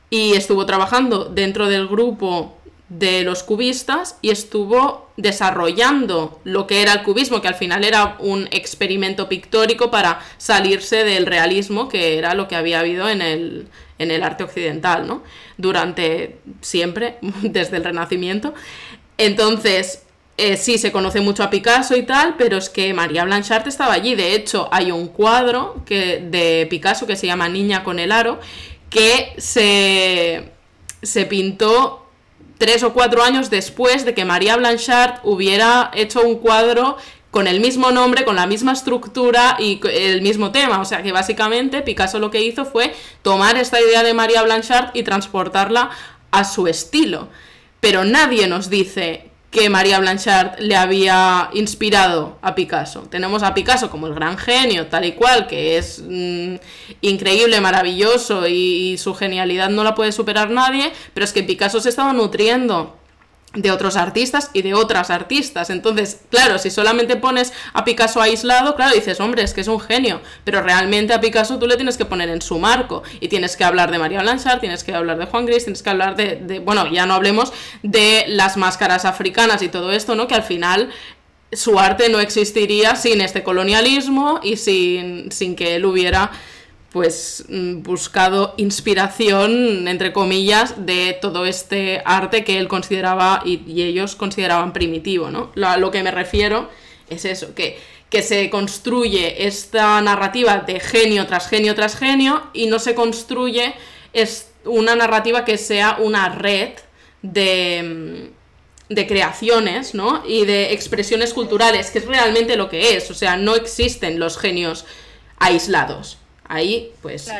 y 0.09 0.33
estuvo 0.33 0.65
trabajando 0.65 1.25
dentro 1.25 1.67
del 1.67 1.87
grupo 1.87 2.57
de 2.89 3.23
los 3.23 3.43
cubistas 3.43 4.17
y 4.21 4.31
estuvo 4.31 5.09
desarrollando 5.15 6.41
lo 6.43 6.67
que 6.67 6.81
era 6.81 6.91
el 6.91 7.03
cubismo, 7.03 7.41
que 7.41 7.47
al 7.47 7.55
final 7.55 7.85
era 7.85 8.17
un 8.19 8.49
experimento 8.51 9.29
pictórico 9.29 9.89
para 9.89 10.19
salirse 10.37 11.05
del 11.05 11.25
realismo, 11.25 11.87
que 11.87 12.17
era 12.17 12.33
lo 12.33 12.49
que 12.49 12.57
había 12.57 12.81
habido 12.81 13.07
en 13.07 13.21
el, 13.21 13.69
en 13.97 14.11
el 14.11 14.23
arte 14.23 14.43
occidental, 14.43 15.07
¿no? 15.07 15.23
Durante 15.57 16.39
siempre, 16.59 17.17
desde 17.41 17.77
el 17.77 17.85
Renacimiento. 17.85 18.53
Entonces, 19.17 20.03
eh, 20.41 20.57
sí, 20.57 20.79
se 20.79 20.91
conoce 20.91 21.21
mucho 21.21 21.43
a 21.43 21.51
Picasso 21.51 21.95
y 21.95 22.01
tal, 22.01 22.35
pero 22.35 22.57
es 22.57 22.69
que 22.69 22.95
María 22.95 23.25
Blanchard 23.25 23.67
estaba 23.67 23.93
allí. 23.93 24.15
De 24.15 24.33
hecho, 24.33 24.69
hay 24.71 24.91
un 24.91 25.07
cuadro 25.07 25.83
que, 25.85 26.17
de 26.17 26.65
Picasso 26.67 27.05
que 27.05 27.15
se 27.15 27.27
llama 27.27 27.47
Niña 27.47 27.83
con 27.83 27.99
el 27.99 28.11
aro, 28.11 28.39
que 28.89 29.33
se, 29.37 30.51
se 31.03 31.25
pintó 31.27 32.09
tres 32.57 32.81
o 32.81 32.91
cuatro 32.91 33.21
años 33.21 33.51
después 33.51 34.03
de 34.03 34.15
que 34.15 34.25
María 34.25 34.55
Blanchard 34.57 35.19
hubiera 35.23 35.91
hecho 35.93 36.21
un 36.23 36.39
cuadro 36.39 36.97
con 37.29 37.45
el 37.45 37.59
mismo 37.59 37.91
nombre, 37.91 38.25
con 38.25 38.35
la 38.35 38.47
misma 38.47 38.73
estructura 38.73 39.57
y 39.59 39.79
el 39.93 40.23
mismo 40.23 40.51
tema. 40.51 40.81
O 40.81 40.85
sea 40.85 41.03
que 41.03 41.11
básicamente 41.11 41.83
Picasso 41.83 42.17
lo 42.17 42.31
que 42.31 42.41
hizo 42.41 42.65
fue 42.65 42.95
tomar 43.21 43.57
esta 43.57 43.79
idea 43.79 44.01
de 44.01 44.15
María 44.15 44.41
Blanchard 44.41 44.89
y 44.95 45.03
transportarla 45.03 45.91
a 46.31 46.45
su 46.45 46.65
estilo. 46.65 47.29
Pero 47.79 48.05
nadie 48.05 48.47
nos 48.47 48.71
dice 48.71 49.30
que 49.51 49.69
María 49.69 49.99
Blanchard 49.99 50.59
le 50.59 50.77
había 50.77 51.49
inspirado 51.53 52.37
a 52.41 52.55
Picasso. 52.55 53.01
Tenemos 53.09 53.43
a 53.43 53.53
Picasso 53.53 53.91
como 53.91 54.07
el 54.07 54.15
gran 54.15 54.37
genio, 54.37 54.87
tal 54.87 55.03
y 55.03 55.11
cual, 55.11 55.45
que 55.47 55.77
es 55.77 56.01
mm, 56.07 56.55
increíble, 57.01 57.59
maravilloso 57.59 58.47
y, 58.47 58.97
su 58.97 59.13
genialidad 59.13 59.69
no 59.69 59.83
la 59.83 59.93
puede 59.93 60.13
superar 60.13 60.49
nadie, 60.51 60.91
pero 61.13 61.25
es 61.25 61.33
que 61.33 61.43
Picasso 61.43 61.81
se 61.81 61.89
estaba 61.89 62.13
nutriendo 62.13 62.95
de 63.53 63.69
otros 63.71 63.97
artistas 63.97 64.49
y 64.53 64.61
de 64.61 64.73
otras 64.73 65.09
artistas. 65.09 65.69
Entonces, 65.69 66.21
claro, 66.29 66.57
si 66.57 66.69
solamente 66.69 67.17
pones 67.17 67.51
a 67.73 67.83
Picasso 67.83 68.21
aislado, 68.21 68.75
claro, 68.75 68.95
dices, 68.95 69.19
hombre, 69.19 69.43
es 69.43 69.53
que 69.53 69.61
es 69.61 69.67
un 69.67 69.79
genio, 69.79 70.21
pero 70.43 70.61
realmente 70.61 71.13
a 71.13 71.19
Picasso 71.19 71.59
tú 71.59 71.67
le 71.67 71.75
tienes 71.75 71.97
que 71.97 72.05
poner 72.05 72.29
en 72.29 72.41
su 72.41 72.59
marco 72.59 73.03
y 73.19 73.27
tienes 73.27 73.57
que 73.57 73.63
hablar 73.63 73.91
de 73.91 73.99
María 73.99 74.21
Blanchard, 74.21 74.59
tienes 74.59 74.83
que 74.83 74.93
hablar 74.93 75.17
de 75.17 75.25
Juan 75.25 75.45
Gris, 75.45 75.65
tienes 75.65 75.83
que 75.83 75.89
hablar 75.89 76.15
de, 76.15 76.37
de, 76.37 76.59
bueno, 76.59 76.87
ya 76.87 77.05
no 77.05 77.13
hablemos 77.13 77.51
de 77.83 78.23
las 78.27 78.55
máscaras 78.55 79.05
africanas 79.05 79.61
y 79.61 79.67
todo 79.67 79.91
esto, 79.91 80.15
¿no? 80.15 80.27
Que 80.27 80.35
al 80.35 80.43
final 80.43 80.89
su 81.51 81.79
arte 81.79 82.09
no 82.09 82.19
existiría 82.19 82.95
sin 82.95 83.21
este 83.21 83.43
colonialismo 83.43 84.39
y 84.41 84.57
sin, 84.57 85.31
sin 85.31 85.55
que 85.55 85.75
él 85.75 85.85
hubiera 85.85 86.31
pues 86.91 87.45
mm, 87.47 87.83
buscado 87.83 88.53
inspiración, 88.57 89.87
entre 89.87 90.11
comillas, 90.11 90.85
de 90.85 91.17
todo 91.21 91.45
este 91.45 92.01
arte 92.05 92.43
que 92.43 92.57
él 92.59 92.67
consideraba 92.67 93.41
y, 93.45 93.81
ellos 93.81 94.15
consideraban 94.15 94.73
primitivo, 94.73 95.31
¿no? 95.31 95.51
Lo, 95.55 95.69
a 95.69 95.77
lo 95.77 95.89
que 95.89 96.03
me 96.03 96.11
refiero 96.11 96.69
es 97.09 97.23
eso, 97.25 97.55
que, 97.55 97.79
que 98.09 98.21
se 98.21 98.49
construye 98.49 99.47
esta 99.47 100.01
narrativa 100.01 100.57
de 100.57 100.79
genio 100.79 101.25
tras 101.27 101.47
genio 101.47 101.75
tras 101.75 101.95
genio 101.95 102.49
y 102.53 102.67
no 102.67 102.77
se 102.77 102.93
construye 102.93 103.73
una 104.65 104.95
narrativa 104.95 105.45
que 105.45 105.57
sea 105.57 105.97
una 105.99 106.27
red 106.27 106.71
de, 107.21 108.29
mm, 108.89 108.93
de 108.93 109.07
creaciones, 109.07 109.93
¿no? 109.93 110.23
Y 110.27 110.45
de 110.45 110.73
expresiones 110.73 111.33
culturales, 111.33 111.89
que 111.89 111.99
es 111.99 112.05
realmente 112.05 112.57
lo 112.57 112.67
que 112.67 112.97
es, 112.97 113.09
o 113.09 113.13
sea, 113.13 113.37
no 113.37 113.55
existen 113.55 114.19
los 114.19 114.37
genios 114.37 114.85
aislados 115.39 116.17
Ahí, 116.51 116.91
pues, 117.01 117.31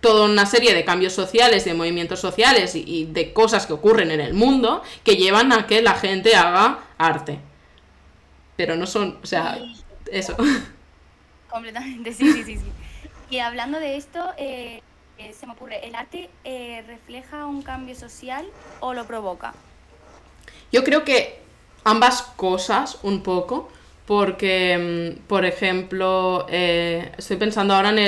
toda 0.00 0.26
una 0.26 0.46
serie 0.46 0.74
de 0.74 0.84
cambios 0.84 1.12
sociales, 1.12 1.64
de 1.64 1.74
movimientos 1.74 2.20
sociales 2.20 2.76
y, 2.76 3.06
de 3.06 3.32
cosas 3.32 3.66
que 3.66 3.72
ocurren 3.72 4.12
en 4.12 4.20
el 4.20 4.32
mundo 4.32 4.84
que 5.02 5.16
llevan 5.16 5.52
a 5.52 5.66
que 5.66 5.82
la 5.82 5.94
gente 5.94 6.36
haga 6.36 6.78
arte. 6.96 7.40
Pero 8.54 8.76
no 8.76 8.86
son, 8.86 9.18
o 9.20 9.26
sea, 9.26 9.58
eso. 10.12 10.36
Completamente, 11.50 12.12
sí, 12.12 12.32
sí, 12.32 12.44
sí. 12.44 12.58
sí. 12.58 13.08
Y 13.28 13.40
hablando 13.40 13.80
de 13.80 13.96
esto, 13.96 14.20
eh, 14.38 14.82
eh, 15.18 15.34
se 15.38 15.48
me 15.48 15.54
ocurre, 15.54 15.84
¿el 15.84 15.96
arte 15.96 16.30
eh, 16.44 16.84
refleja 16.86 17.46
un 17.46 17.62
cambio 17.62 17.96
social 17.96 18.46
o 18.78 18.94
lo 18.94 19.04
provoca? 19.04 19.52
Yo 20.70 20.84
creo 20.84 21.02
que 21.02 21.42
ambas 21.82 22.22
cosas 22.22 22.98
un 23.02 23.24
poco 23.24 23.68
porque, 24.10 25.14
mm, 25.16 25.28
por 25.28 25.44
ejemplo, 25.44 26.44
eh, 26.50 27.12
estoy 27.16 27.36
pensando 27.36 27.74
ahora 27.74 27.90
en 27.90 27.98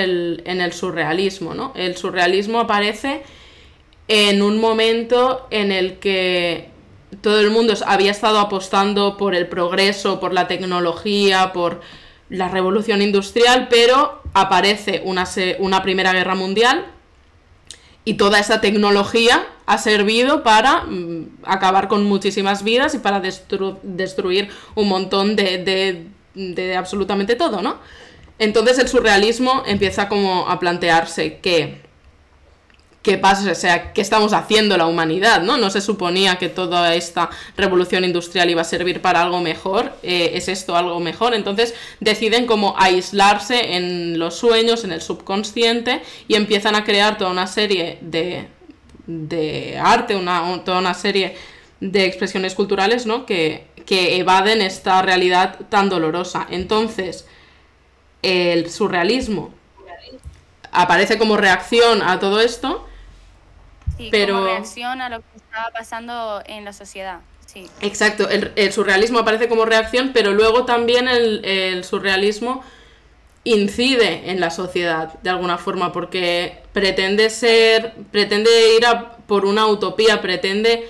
el, 0.60 0.72
surrealismo, 0.72 1.54
¿no? 1.54 1.72
El 1.76 1.96
surrealismo 1.96 2.58
aparece 2.58 3.22
en 4.08 4.42
un 4.42 4.60
momento 4.60 5.46
en 5.50 5.70
el 5.70 6.00
que 6.00 6.70
todo 7.20 7.38
el 7.38 7.50
mundo 7.50 7.74
había 7.86 8.10
estado 8.10 8.40
apostando 8.40 9.16
por 9.16 9.36
el 9.36 9.46
progreso, 9.46 10.18
por 10.18 10.32
la 10.32 10.48
tecnología, 10.48 11.52
por 11.52 11.82
la 12.30 12.48
revolución 12.48 13.00
industrial, 13.00 13.68
pero 13.70 14.22
aparece 14.34 15.04
una 15.04 15.82
Primera 15.84 16.12
Guerra 16.12 16.34
Mundial 16.34 16.84
y 18.04 18.14
toda 18.14 18.38
esa 18.38 18.60
tecnología 18.60 19.46
ha 19.66 19.78
servido 19.78 20.42
para 20.42 20.82
mm, 20.82 21.38
acabar 21.44 21.88
con 21.88 22.04
muchísimas 22.04 22.64
vidas 22.64 22.94
y 22.94 22.98
para 22.98 23.20
destruir 23.20 24.48
un 24.74 24.88
montón 24.88 25.36
de, 25.36 26.06
de, 26.34 26.76
absolutamente 26.76 27.36
todo, 27.36 27.62
¿no? 27.62 27.78
Entonces 28.38 28.78
el 28.78 28.88
surrealismo 28.88 29.62
empieza 29.66 30.08
como 30.08 30.48
a 30.48 30.58
plantearse 30.58 31.38
que 31.38 31.80
qué 33.02 33.18
pasa, 33.18 33.50
o 33.50 33.54
sea, 33.54 33.92
qué 33.92 34.00
estamos 34.00 34.32
haciendo 34.32 34.76
la 34.76 34.86
humanidad, 34.86 35.42
¿no? 35.42 35.56
No 35.56 35.70
se 35.70 35.80
suponía 35.80 36.36
que 36.36 36.48
toda 36.48 36.94
esta 36.94 37.30
revolución 37.56 38.04
industrial 38.04 38.48
iba 38.48 38.62
a 38.62 38.64
servir 38.64 39.02
para 39.02 39.22
algo 39.22 39.40
mejor, 39.40 39.92
eh, 40.02 40.32
es 40.34 40.48
esto 40.48 40.76
algo 40.76 41.00
mejor, 41.00 41.34
entonces 41.34 41.74
deciden 41.98 42.46
como 42.46 42.74
aislarse 42.78 43.76
en 43.76 44.18
los 44.18 44.36
sueños, 44.36 44.84
en 44.84 44.92
el 44.92 45.02
subconsciente 45.02 46.00
y 46.28 46.36
empiezan 46.36 46.76
a 46.76 46.84
crear 46.84 47.18
toda 47.18 47.32
una 47.32 47.48
serie 47.48 47.98
de, 48.00 48.46
de 49.06 49.78
arte, 49.82 50.14
una, 50.14 50.62
toda 50.64 50.78
una 50.78 50.94
serie 50.94 51.36
de 51.80 52.04
expresiones 52.04 52.54
culturales, 52.54 53.04
¿no? 53.04 53.26
Que, 53.26 53.66
que 53.84 54.16
evaden 54.18 54.62
esta 54.62 55.02
realidad 55.02 55.58
tan 55.68 55.88
dolorosa. 55.88 56.46
Entonces, 56.48 57.26
el 58.22 58.70
surrealismo 58.70 59.52
aparece 60.70 61.18
como 61.18 61.36
reacción 61.36 62.00
a 62.02 62.20
todo 62.20 62.40
esto 62.40 62.86
pero... 64.10 64.36
como 64.36 64.46
reacción 64.46 65.00
a 65.00 65.08
lo 65.08 65.20
que 65.20 65.36
estaba 65.36 65.70
pasando 65.70 66.42
en 66.46 66.64
la 66.64 66.72
sociedad. 66.72 67.20
Sí. 67.46 67.68
Exacto, 67.82 68.28
el, 68.30 68.72
surrealismo 68.72 69.18
aparece 69.18 69.48
como 69.48 69.66
reacción, 69.66 70.12
pero 70.14 70.32
luego 70.32 70.64
también 70.64 71.06
el, 71.06 71.84
surrealismo 71.84 72.64
incide 73.44 74.30
en 74.30 74.40
la 74.40 74.50
sociedad 74.50 75.20
de 75.22 75.30
alguna 75.30 75.58
forma, 75.58 75.92
porque 75.92 76.62
pretende 76.72 77.28
ser, 77.28 77.92
pretende 78.10 78.50
ir 78.76 78.86
a 78.86 79.16
por 79.26 79.44
una 79.44 79.66
utopía, 79.66 80.22
pretende 80.22 80.88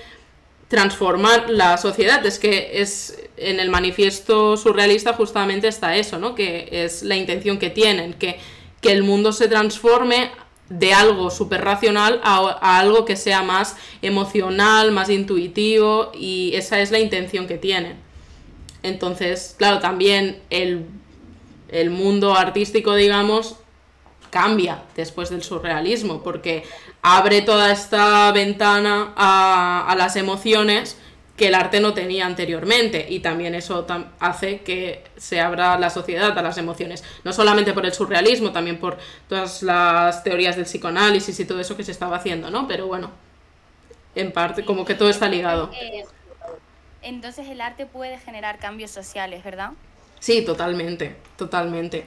transformar 0.69 1.51
la 1.51 1.79
sociedad. 1.79 2.25
Es 2.25 2.39
que 2.39 2.81
es 2.81 3.19
en 3.37 3.59
el 3.59 3.71
manifiesto 3.71 4.57
surrealista 4.57 5.15
justamente 5.15 5.69
está 5.69 5.97
eso, 5.97 6.19
¿no? 6.19 6.35
Que 6.35 6.69
es 6.71 7.03
la 7.03 7.17
intención 7.17 7.59
que 7.59 7.71
tienen, 7.71 8.15
que, 8.15 8.39
que 8.81 8.93
el 8.93 9.03
mundo 9.03 9.33
se 9.33 9.49
transforme 9.49 10.31
de 10.69 10.95
algo 10.95 11.31
súper 11.31 11.63
racional 11.63 12.21
a, 12.25 12.79
algo 12.79 13.05
que 13.05 13.17
sea 13.17 13.43
más 13.43 13.77
emocional, 14.01 14.93
más 14.93 15.11
intuitivo 15.11 16.13
y 16.15 16.53
esa 16.55 16.81
es 16.81 16.91
la 16.91 16.99
intención 16.99 17.47
que 17.47 17.59
tienen. 17.59 17.97
Entonces, 18.83 19.55
claro, 19.59 19.79
también 19.81 20.41
el, 20.51 20.87
mundo 21.91 22.35
artístico, 22.35 22.95
digamos, 22.95 23.57
cambia 24.31 24.83
después 24.97 25.31
del 25.31 25.43
surrealismo 25.43 26.23
porque 26.23 26.65
abre 27.03 27.43
toda 27.43 27.73
esta 27.73 28.31
ventana 28.33 29.13
a, 29.17 29.87
a 29.89 29.97
las 29.97 30.17
emociones 30.17 30.97
que 31.37 31.49
el 31.49 31.55
arte 31.55 31.81
no 31.81 31.95
tenía 31.95 32.27
anteriormente 32.27 33.07
y 33.09 33.21
también 33.21 33.55
eso 33.55 33.87
hace 34.21 34.61
que 34.61 35.03
se 35.17 35.41
abra 35.41 35.79
la 35.79 35.89
sociedad 35.89 36.37
a 36.37 36.43
las 36.43 36.59
emociones, 36.59 37.03
no 37.25 37.33
solamente 37.33 37.73
por 37.73 37.87
el 37.87 37.93
surrealismo, 37.93 38.53
también 38.53 38.79
por 38.79 38.99
todas 39.29 39.63
las 39.63 40.23
teorías 40.25 40.57
del 40.57 40.67
psicoanálisis 40.67 41.39
y 41.41 41.45
todo 41.45 41.61
eso 41.61 41.77
que 41.77 41.85
se 41.85 41.93
estaba 41.93 42.17
haciendo, 42.17 42.51
¿no? 42.51 42.69
Pero 42.69 42.87
bueno, 42.87 43.11
en 44.15 44.33
parte 44.33 44.65
como 44.65 44.85
que 44.85 44.95
todo 44.95 45.09
está 45.09 45.29
ligado. 45.29 45.71
entonces 47.01 47.49
el 47.49 47.61
arte 47.61 47.87
puede 47.87 48.19
generar 48.19 48.59
cambios 48.59 48.91
sociales, 48.91 49.43
¿verdad? 49.43 49.71
Sí, 50.21 50.45
totalmente, 50.45 51.17
totalmente. 51.37 52.07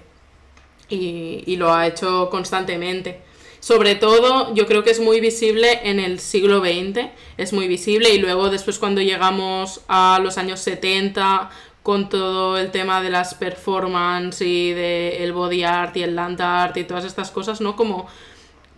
Y, 0.88 1.44
y 1.48 1.56
lo 1.56 1.74
ha 1.74 1.88
hecho 1.88 2.30
constantemente. 2.30 3.22
Sobre 3.66 3.96
todo, 3.96 4.54
yo 4.54 4.68
creo 4.68 4.84
que 4.84 4.92
es 4.92 5.00
muy 5.00 5.20
visible 5.20 5.80
en 5.90 6.00
el 6.00 6.20
siglo 6.20 6.60
XX, 6.60 7.08
es 7.36 7.52
muy 7.52 7.68
visible, 7.68 8.14
y 8.14 8.20
luego 8.20 8.52
después 8.52 8.78
cuando 8.78 9.02
llegamos 9.02 9.82
a 9.88 10.20
los 10.22 10.38
años 10.38 10.60
70, 10.60 11.50
con 11.82 12.08
todo 12.08 12.60
el 12.60 12.70
tema 12.70 13.02
de 13.02 13.10
las 13.10 13.34
performance 13.34 14.42
y 14.42 14.72
del 14.72 15.14
el 15.14 15.34
body 15.34 15.64
art 15.64 15.98
y 15.98 16.04
el 16.04 16.16
land 16.16 16.40
art 16.42 16.78
y 16.78 16.84
todas 16.84 17.06
estas 17.06 17.32
cosas, 17.32 17.60
¿no? 17.60 17.76
Como 17.76 18.06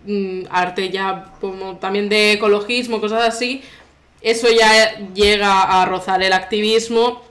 mm, 0.05 0.43
arte 0.49 0.89
ya, 0.89 1.33
como 1.41 1.75
también 1.75 2.07
de 2.07 2.31
ecologismo, 2.31 3.01
cosas 3.01 3.27
así, 3.27 3.63
eso 4.21 4.47
ya 4.49 4.99
llega 5.13 5.81
a 5.81 5.83
rozar 5.83 6.23
el 6.23 6.31
activismo 6.31 7.23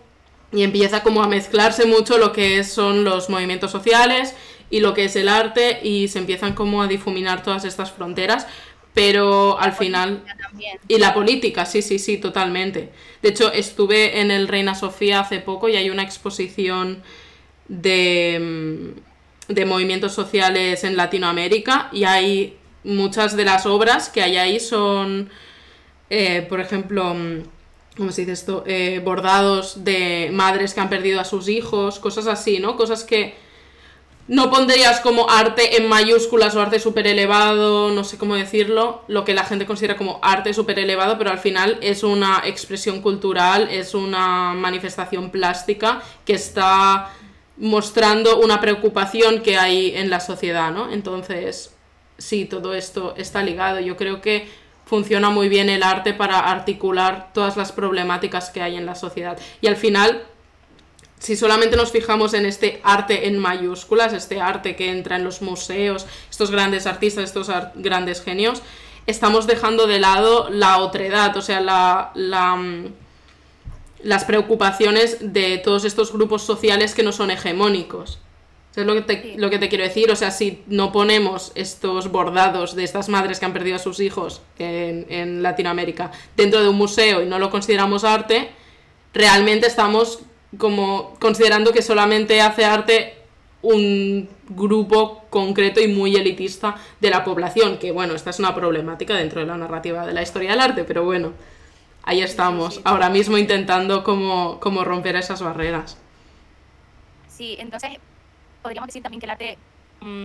y 0.53 0.63
empieza 0.63 1.03
como 1.03 1.23
a 1.23 1.27
mezclarse 1.27 1.87
mucho 1.87 2.19
lo 2.19 2.35
que 2.35 2.65
son 2.65 3.05
los 3.05 3.31
movimientos 3.31 3.71
sociales 3.71 4.35
y 4.71 4.81
lo 4.81 4.95
que 4.95 5.05
es 5.05 5.17
el 5.17 5.29
arte 5.29 5.81
y 5.83 6.09
se 6.09 6.19
empiezan 6.19 6.55
como 6.55 6.83
a 6.83 6.89
difuminar 6.89 7.43
todas 7.43 7.65
estas 7.65 7.93
fronteras 7.93 8.47
pero 8.97 9.61
al 9.61 9.75
final... 9.75 10.23
Y 10.89 10.97
la 10.97 11.13
política, 11.13 11.67
sí, 11.67 11.83
sí, 11.83 11.99
sí, 11.99 12.17
totalmente. 12.17 12.89
De 13.21 13.29
hecho, 13.29 13.53
estuve 13.53 14.23
en 14.23 14.31
el 14.31 14.49
Reina 14.49 14.75
Sofía 14.75 15.21
hace 15.21 15.39
poco 15.39 15.69
y 15.69 15.77
hay 15.77 15.91
una 15.91 16.03
exposición 16.03 17.03
de, 17.69 18.39
mm, 18.41 19.53
de 19.53 19.65
movimientos 19.67 20.15
sociales 20.15 20.83
en 20.83 20.97
Latinoamérica 20.97 21.91
y 21.93 22.05
hay 22.05 22.57
muchas 22.85 23.37
de 23.37 23.45
las 23.45 23.67
obras 23.67 24.09
que 24.09 24.23
hay 24.23 24.39
ahí 24.39 24.61
son, 24.61 25.29
eh, 26.09 26.47
por 26.49 26.61
ejemplo, 26.61 27.13
mm, 27.13 27.43
¿cómo 27.99 28.13
se 28.13 28.23
dice 28.23 28.33
esto? 28.33 28.65
Eh, 28.67 29.03
bordados 29.05 29.85
de 29.85 30.31
madres 30.33 30.73
que 30.73 30.81
han 30.81 30.89
perdido 30.89 31.21
a 31.21 31.25
sus 31.27 31.51
hijos, 31.51 31.99
cosas 31.99 32.27
así, 32.29 32.61
¿no? 32.61 32.77
Cosas 32.77 33.05
que 33.05 33.35
no 34.29 34.51
pondrías 34.51 35.01
como 35.01 35.31
arte 35.31 35.77
en 35.77 35.89
mayúsculas 35.89 36.57
o 36.57 36.61
arte 36.61 36.81
súper 36.81 37.07
elevado, 37.07 37.91
no 37.91 38.03
sé 38.03 38.19
cómo 38.19 38.35
decirlo, 38.35 39.03
lo 39.07 39.25
que 39.25 39.35
la 39.35 39.45
gente 39.45 39.67
considera 39.67 39.97
como 39.97 40.19
arte 40.23 40.53
súper 40.53 40.79
elevado, 40.79 41.17
pero 41.17 41.31
al 41.31 41.39
final 41.39 41.79
es 41.81 42.03
una 42.03 42.43
expresión 42.45 43.03
cultural, 43.03 43.69
es 43.71 43.95
una 43.95 44.53
manifestación 44.55 45.31
plástica 45.31 46.03
que 46.25 46.35
está 46.35 47.13
mostrando 47.57 48.41
una 48.41 48.61
preocupación 48.61 49.43
que 49.43 49.59
hay 49.59 49.95
en 49.95 50.11
la 50.11 50.21
sociedad, 50.21 50.73
¿no? 50.73 50.93
Entonces, 50.93 51.75
sí, 52.19 52.45
todo 52.47 52.75
esto 52.75 53.15
está 53.17 53.43
ligado. 53.43 53.81
Yo 53.81 53.97
creo 53.97 54.21
que 54.21 54.49
funciona 54.85 55.31
muy 55.31 55.49
bien 55.49 55.69
el 55.69 55.83
arte 55.83 56.15
para 56.15 56.41
articular 56.41 57.31
todas 57.33 57.57
las 57.57 57.73
problemáticas 57.73 58.51
que 58.51 58.63
hay 58.63 58.77
en 58.77 58.87
la 58.87 58.95
sociedad. 58.95 59.39
Y 59.61 59.69
al 59.69 59.77
final 59.77 60.23
si 61.19 61.37
solamente 61.37 61.77
nos 61.77 61.93
fijamos 61.93 62.35
en 62.35 62.47
este 62.47 62.81
arte 62.85 63.27
en 63.27 63.39
mayúsculas, 63.39 64.13
este 64.13 64.41
arte 64.41 64.77
que 64.77 64.91
entra 64.91 65.17
en 65.17 65.25
los 65.25 65.43
museos, 65.43 66.07
estos 66.31 66.51
grandes 66.51 66.87
artistas, 66.87 67.25
estos 67.25 67.51
grandes 67.75 68.23
genios, 68.23 68.63
estamos 69.07 69.47
dejando 69.47 69.87
de 69.87 69.99
lado 69.99 70.51
la 70.51 70.79
otredad, 70.79 71.37
o 71.37 71.43
sea, 71.43 71.61
la, 71.61 72.13
mm, 72.57 72.87
las 74.03 74.25
preocupaciones 74.25 75.19
de 75.33 75.59
todos 75.59 75.85
estos 75.85 76.13
grupos 76.13 76.43
sociales 76.43 76.95
que 76.95 77.03
no 77.03 77.13
son 77.13 77.31
hegemónicos. 77.31 78.21
es 78.75 78.85
lo 78.85 78.93
que, 78.93 79.01
te, 79.01 79.35
lo 79.39 79.49
que 79.49 79.59
te 79.59 79.71
quiero 79.71 79.85
decir? 79.85 80.11
O 80.11 80.17
sea, 80.17 80.31
si 80.31 80.63
no 80.67 80.93
ponemos 80.93 81.51
estos 81.55 82.11
bordados 82.11 82.77
de 82.77 82.85
estas 82.85 83.09
madres 83.09 83.41
que 83.41 83.47
han 83.47 83.55
perdido 83.55 83.77
a 83.77 83.79
sus 83.79 84.01
hijos 84.01 84.43
en, 84.59 85.07
en 85.09 85.43
Latinoamérica 85.43 86.11
dentro 86.37 86.61
de 86.61 86.69
un 86.69 86.77
museo 86.77 87.23
y 87.23 87.27
no 87.27 87.39
lo 87.39 87.49
consideramos 87.49 88.05
arte, 88.05 88.51
realmente 89.15 89.67
estamos 89.67 90.21
como 90.59 91.15
considerando 91.19 91.73
que 91.73 91.83
solamente 91.83 92.41
hace 92.41 92.65
arte 92.65 93.17
un 93.63 94.29
grupo 94.49 95.25
concreto 95.31 95.81
y 95.81 95.89
muy 95.89 96.15
elitista 96.15 96.77
de 97.01 97.11
la 97.11 97.25
población, 97.25 97.79
que 97.79 97.91
bueno, 97.91 98.15
esta 98.15 98.31
es 98.31 98.39
una 98.39 98.55
problemática 98.55 99.15
dentro 99.15 99.41
de 99.41 99.47
la 99.47 99.57
narrativa 99.57 100.07
de 100.07 100.13
la 100.13 100.23
historia 100.23 100.51
del 100.51 100.61
arte, 100.61 100.85
pero 100.85 101.05
bueno, 101.05 101.33
ahí 102.05 102.23
estamos, 102.23 102.81
ahora 102.85 103.11
mismo 103.11 103.37
intentando 103.37 104.05
como, 104.05 104.61
como 104.61 104.85
romper 104.85 105.17
esas 105.17 105.43
barreras. 105.43 105.99
Sí, 107.29 107.57
entonces 107.59 107.91
podríamos 108.63 108.89
decir 108.89 109.03
también 109.03 109.21
que 109.21 109.27
el 109.27 109.31
arte 109.31 109.59
mm, 110.01 110.23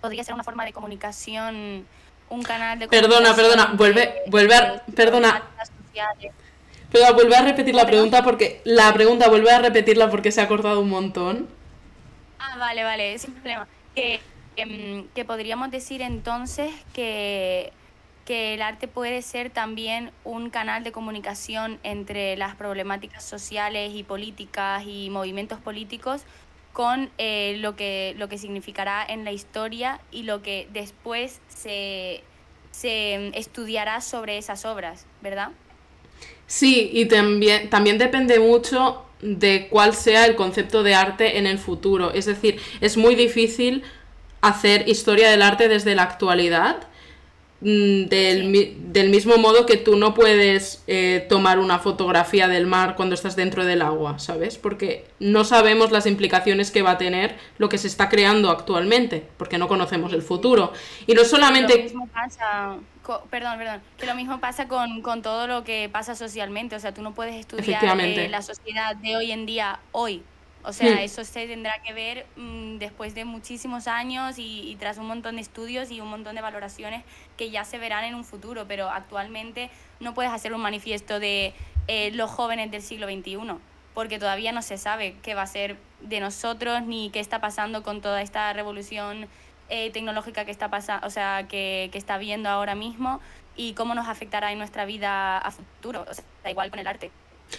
podría 0.00 0.24
ser 0.24 0.34
una 0.34 0.44
forma 0.44 0.64
de 0.64 0.72
comunicación, 0.72 1.84
un 2.30 2.42
canal 2.42 2.78
de 2.78 2.88
Perdona, 2.88 3.34
perdona, 3.34 3.72
vuelve, 3.74 4.22
vuelve 4.28 4.54
a, 4.54 4.82
perdona. 4.94 5.42
Pero 6.90 7.14
vuelve 7.14 7.36
a 7.36 7.42
repetir 7.42 7.74
la 7.74 7.86
pregunta 7.86 8.22
porque. 8.22 8.60
La 8.64 8.92
pregunta, 8.94 9.28
vuelve 9.28 9.50
a 9.50 9.58
repetirla 9.58 10.10
porque 10.10 10.32
se 10.32 10.40
ha 10.40 10.48
cortado 10.48 10.80
un 10.80 10.88
montón. 10.88 11.48
Ah, 12.38 12.56
vale, 12.58 12.82
vale, 12.82 13.18
sin 13.18 13.34
problema. 13.34 13.68
Que, 13.94 14.20
que, 15.14 15.24
podríamos 15.24 15.70
decir 15.70 16.02
entonces 16.02 16.72
que, 16.92 17.72
que 18.24 18.54
el 18.54 18.62
arte 18.62 18.88
puede 18.88 19.22
ser 19.22 19.50
también 19.50 20.12
un 20.24 20.50
canal 20.50 20.84
de 20.84 20.92
comunicación 20.92 21.78
entre 21.82 22.36
las 22.36 22.54
problemáticas 22.54 23.24
sociales 23.24 23.92
y 23.94 24.02
políticas 24.02 24.84
y 24.86 25.10
movimientos 25.10 25.60
políticos 25.60 26.22
con 26.72 27.10
eh, 27.18 27.56
lo, 27.58 27.74
que, 27.74 28.14
lo 28.18 28.28
que 28.28 28.38
significará 28.38 29.04
en 29.04 29.24
la 29.24 29.32
historia 29.32 30.00
y 30.12 30.22
lo 30.22 30.42
que 30.42 30.68
después 30.72 31.40
se, 31.48 32.22
se 32.70 33.36
estudiará 33.36 34.00
sobre 34.00 34.38
esas 34.38 34.64
obras, 34.64 35.04
¿verdad? 35.20 35.50
Sí, 36.48 36.90
y 36.92 37.06
también, 37.06 37.70
también 37.70 37.98
depende 37.98 38.40
mucho 38.40 39.04
de 39.20 39.68
cuál 39.70 39.94
sea 39.94 40.26
el 40.26 40.34
concepto 40.34 40.82
de 40.82 40.94
arte 40.96 41.38
en 41.38 41.46
el 41.46 41.58
futuro. 41.58 42.12
Es 42.12 42.26
decir, 42.26 42.60
es 42.80 42.96
muy 42.96 43.14
difícil 43.14 43.84
hacer 44.40 44.88
historia 44.88 45.30
del 45.30 45.42
arte 45.42 45.68
desde 45.68 45.94
la 45.94 46.02
actualidad 46.02 46.88
Mm, 47.60 48.04
del, 48.04 49.10
mismo 49.10 49.36
modo 49.36 49.66
que 49.66 49.76
tú 49.76 49.96
no 49.96 50.14
puedes 50.14 50.84
eh, 50.86 51.26
tomar 51.28 51.58
una 51.58 51.80
fotografía 51.80 52.46
del 52.46 52.68
mar 52.68 52.94
cuando 52.94 53.16
estás 53.16 53.34
dentro 53.34 53.64
del 53.64 53.82
agua, 53.82 54.20
¿sabes? 54.20 54.56
Porque 54.56 55.06
no 55.18 55.42
sabemos 55.42 55.90
las 55.90 56.06
implicaciones 56.06 56.70
que 56.70 56.82
va 56.82 56.92
a 56.92 56.98
tener 56.98 57.36
lo 57.58 57.68
que 57.68 57.76
se 57.78 57.88
está 57.88 58.08
creando 58.08 58.50
actualmente, 58.50 59.26
porque 59.36 59.58
no 59.58 59.66
conocemos 59.66 60.12
el 60.12 60.22
futuro. 60.22 60.72
Y 61.08 61.14
no 61.14 61.24
solamente... 61.24 61.76
Lo 61.76 61.82
mismo 61.82 62.08
pasa, 62.08 62.76
perdón, 63.30 63.58
perdón, 63.58 63.82
que 63.98 64.06
lo 64.06 64.14
mismo 64.14 64.40
pasa 64.40 64.68
con, 64.68 65.02
todo 65.22 65.46
lo 65.46 65.64
que 65.64 65.88
pasa 65.88 66.14
socialmente, 66.14 66.76
o 66.76 66.80
sea, 66.80 66.92
tú 66.92 67.02
no 67.02 67.14
puedes 67.14 67.34
estudiar 67.34 67.84
eh, 68.00 68.28
la 68.28 68.42
sociedad 68.42 68.96
de 68.96 69.16
hoy 69.16 69.32
en 69.32 69.46
día 69.46 69.80
hoy, 69.92 70.22
o 70.64 70.72
sea, 70.72 70.96
hmm. 70.96 70.98
eso 70.98 71.24
se 71.24 71.46
tendrá 71.46 71.80
que 71.82 71.92
ver 71.92 72.26
mm, 72.36 72.78
después 72.78 73.14
de 73.14 73.24
muchísimos 73.24 73.86
años 73.86 74.34
y, 74.38 74.76
tras 74.78 74.98
un 74.98 75.06
montón 75.06 75.36
de 75.36 75.42
estudios 75.42 75.90
y 75.90 76.00
un 76.00 76.08
montón 76.08 76.34
de 76.34 76.42
valoraciones 76.42 77.04
que 77.36 77.50
ya 77.50 77.64
se 77.64 77.78
verán 77.78 78.04
en 78.04 78.14
un 78.14 78.24
futuro, 78.24 78.66
pero 78.66 78.90
actualmente 78.90 79.70
no 80.00 80.14
puedes 80.14 80.32
hacer 80.32 80.52
un 80.52 80.60
manifiesto 80.60 81.20
de 81.20 81.54
eh, 81.86 82.10
los 82.12 82.30
jóvenes 82.30 82.70
del 82.70 82.82
siglo 82.82 83.06
XXI, 83.06 83.38
porque 83.94 84.18
todavía 84.18 84.52
no 84.52 84.62
se 84.62 84.78
sabe 84.78 85.16
qué 85.22 85.34
va 85.34 85.42
a 85.42 85.46
ser 85.46 85.76
de 86.00 86.20
nosotros 86.20 86.82
ni 86.82 87.10
qué 87.10 87.20
está 87.20 87.40
pasando 87.40 87.82
con 87.82 88.00
toda 88.00 88.20
esta 88.22 88.52
revolución 88.52 89.28
eh, 89.70 89.90
tecnológica 89.90 90.44
que 90.44 90.50
está 90.50 90.70
pasando, 90.70 91.06
o 91.06 91.10
sea, 91.10 91.46
que, 91.48 91.90
está 91.92 92.18
viendo 92.18 92.48
ahora 92.48 92.74
mismo 92.74 93.20
y 93.56 93.74
cómo 93.74 93.94
nos 93.94 94.08
afectará 94.08 94.52
en 94.52 94.58
nuestra 94.58 94.84
vida 94.84 95.38
a 95.38 95.50
futuro, 95.50 96.04
da 96.44 96.50
igual 96.50 96.70
con 96.70 96.78
el 96.78 96.86
arte. 96.86 97.10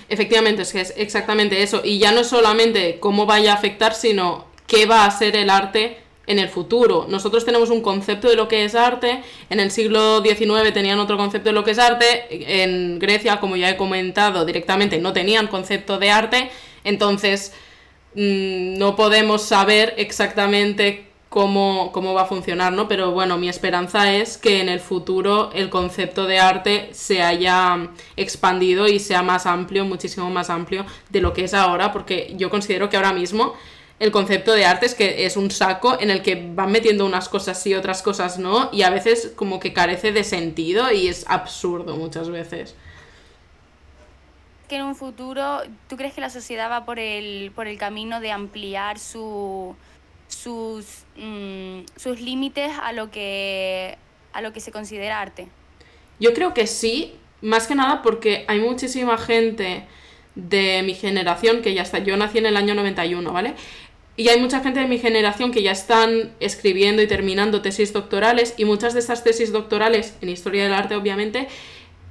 Efectivamente, 0.08 0.62
es 0.62 0.72
que 0.72 0.82
es 0.82 0.93
exactamente 0.98 1.62
eso. 1.62 1.82
Y 1.84 2.00
ya 2.00 2.12
no 2.12 2.24
solamente 2.24 3.00
cómo 3.00 3.26
vaya 3.26 3.52
a 3.52 3.56
afectar, 3.56 3.93
sino 3.93 4.45
qué 4.67 4.86
va 4.86 5.06
a 5.06 5.12
ser 5.12 5.36
el 5.36 5.50
arte 5.50 5.98
en 6.30 6.38
el 6.38 6.48
futuro. 6.48 7.08
Nosotros 7.10 7.43
tenemos 7.43 7.72
un 7.72 7.82
concepto 7.82 8.30
de 8.30 8.36
lo 8.36 8.48
que 8.48 8.63
es 8.63 8.76
arte, 8.76 9.24
en 9.50 9.60
el 9.60 9.72
siglo 9.72 10.22
XIX 10.24 10.72
tenían 10.72 11.00
otro 11.00 11.17
concepto 11.17 11.50
de 11.50 11.54
lo 11.54 11.63
que 11.63 11.72
es 11.72 11.80
arte, 11.80 12.28
en 12.63 13.00
Grecia, 13.00 13.39
como 13.39 13.56
ya 13.56 13.69
he 13.72 13.78
comentado 13.78 14.45
directamente, 14.45 15.00
no 15.00 15.12
tenían 15.12 15.48
concepto 15.48 15.98
de 15.98 16.12
arte, 16.12 16.52
entonces 16.84 17.52
mm, 18.13 18.78
no 18.78 18.95
podemos 18.95 19.41
saber 19.41 19.95
exactamente 19.98 21.09
cómo, 21.30 21.92
cómo 21.92 22.13
va 22.13 22.24
a 22.24 22.26
funcionar, 22.26 22.74
¿no? 22.74 22.88
Pero 22.88 23.12
bueno, 23.12 23.38
mi 23.38 23.48
esperanza 23.48 24.13
es 24.13 24.38
que 24.38 24.62
en 24.62 24.70
el 24.70 24.80
futuro 24.80 25.52
el 25.54 25.70
concepto 25.70 26.26
de 26.26 26.39
arte 26.39 26.89
se 26.92 27.22
haya 27.22 27.89
expandido 28.18 28.88
y 28.88 29.00
sea 29.00 29.22
más 29.22 29.46
amplio, 29.46 29.86
muchísimo 29.86 30.30
más 30.32 30.50
amplio 30.50 30.86
de 31.10 31.22
lo 31.22 31.34
que 31.34 31.46
es 31.46 31.54
ahora, 31.54 31.94
porque 31.94 32.34
yo 32.36 32.50
considero 32.50 32.89
que 32.89 32.98
ahora 32.98 33.13
mismo 33.13 33.54
el 34.00 34.12
concepto 34.12 34.54
de 34.54 34.65
arte 34.65 34.86
es 34.86 34.96
que 34.96 35.26
es 35.26 35.38
un 35.38 35.52
saco 35.52 36.00
en 36.00 36.10
el 36.10 36.22
que 36.22 36.50
van 36.54 36.72
metiendo 36.72 37.06
unas 37.06 37.30
cosas 37.30 37.62
sí, 37.62 37.76
otras 37.76 38.02
cosas 38.02 38.39
no, 38.39 38.70
y 38.72 38.82
a 38.82 38.89
veces 38.89 39.34
como 39.36 39.60
que 39.60 39.74
carece 39.74 40.12
de 40.12 40.24
sentido 40.24 40.92
y 40.92 41.10
es 41.10 41.26
absurdo 41.28 41.96
muchas 41.96 42.30
veces. 42.30 42.76
Que 44.68 44.78
en 44.78 44.84
un 44.84 44.96
futuro, 44.96 45.62
¿tú 45.88 45.98
crees 45.98 46.13
que 46.13 46.22
la 46.22 46.30
sociedad 46.30 46.72
va 46.72 46.86
por 46.86 47.00
el, 47.00 47.52
por 47.56 47.68
el 47.68 47.78
camino 47.78 48.22
de 48.22 48.32
ampliar 48.32 49.00
su, 49.00 49.76
sus, 50.30 50.86
mm, 51.18 51.82
sus 51.98 52.22
límites 52.22 52.72
a 52.82 52.94
lo, 52.94 53.12
que, 53.12 53.98
a 54.32 54.42
lo 54.42 54.54
que 54.54 54.62
se 54.62 54.72
considera 54.72 55.20
arte. 55.20 55.48
Yo 56.20 56.34
creo 56.34 56.54
que 56.54 56.68
sí, 56.68 57.15
más 57.42 57.68
que 57.68 57.76
nada 57.76 58.02
porque 58.02 58.46
hay 58.48 58.60
muchísima 58.60 59.18
gente 59.18 59.86
de 60.36 60.84
mi 60.84 60.94
generación 60.94 61.62
que 61.62 61.74
ya 61.74 61.82
está, 61.82 62.00
yo 62.00 62.15
nací 62.15 62.38
en 62.38 62.46
el 62.46 62.56
año 62.56 62.76
91, 62.76 63.34
¿vale? 63.34 63.56
Y 64.15 64.28
hay 64.30 64.39
mucha 64.39 64.60
gente 64.60 64.82
de 64.82 64.88
mi 64.88 65.00
generación 65.00 65.52
que 65.52 65.63
ya 65.63 65.72
están 65.72 66.34
escribiendo 66.39 67.02
y 67.02 67.08
terminando 67.08 67.62
tesis 67.62 67.94
doctorales 67.94 68.54
y 68.58 68.65
muchas 68.65 68.94
de 68.94 69.00
estas 69.00 69.24
tesis 69.24 69.52
doctorales, 69.52 70.15
en 70.22 70.30
historia 70.30 70.63
del 70.63 70.74
arte 70.74 70.96
obviamente, 70.96 71.48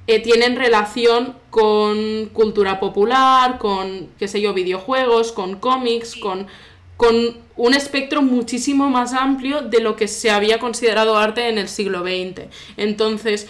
eh, 0.07 0.19
tienen 0.19 0.55
relación 0.55 1.35
con 1.51 2.25
cultura 2.33 2.79
popular, 2.79 3.59
con, 3.59 4.09
qué 4.17 4.27
sé 4.27 4.41
yo, 4.41 4.55
videojuegos, 4.55 5.31
con 5.31 5.59
cómics, 5.59 6.15
con, 6.15 6.47
con 6.99 7.37
un 7.55 7.73
espectro 7.73 8.21
muchísimo 8.21 8.89
más 8.89 9.13
amplio 9.13 9.61
de 9.61 9.79
lo 9.79 9.95
que 9.95 10.09
se 10.09 10.31
había 10.31 10.59
considerado 10.59 11.17
arte 11.17 11.47
en 11.47 11.57
el 11.57 11.69
siglo 11.69 12.01
XX. 12.01 12.47
Entonces, 12.75 13.47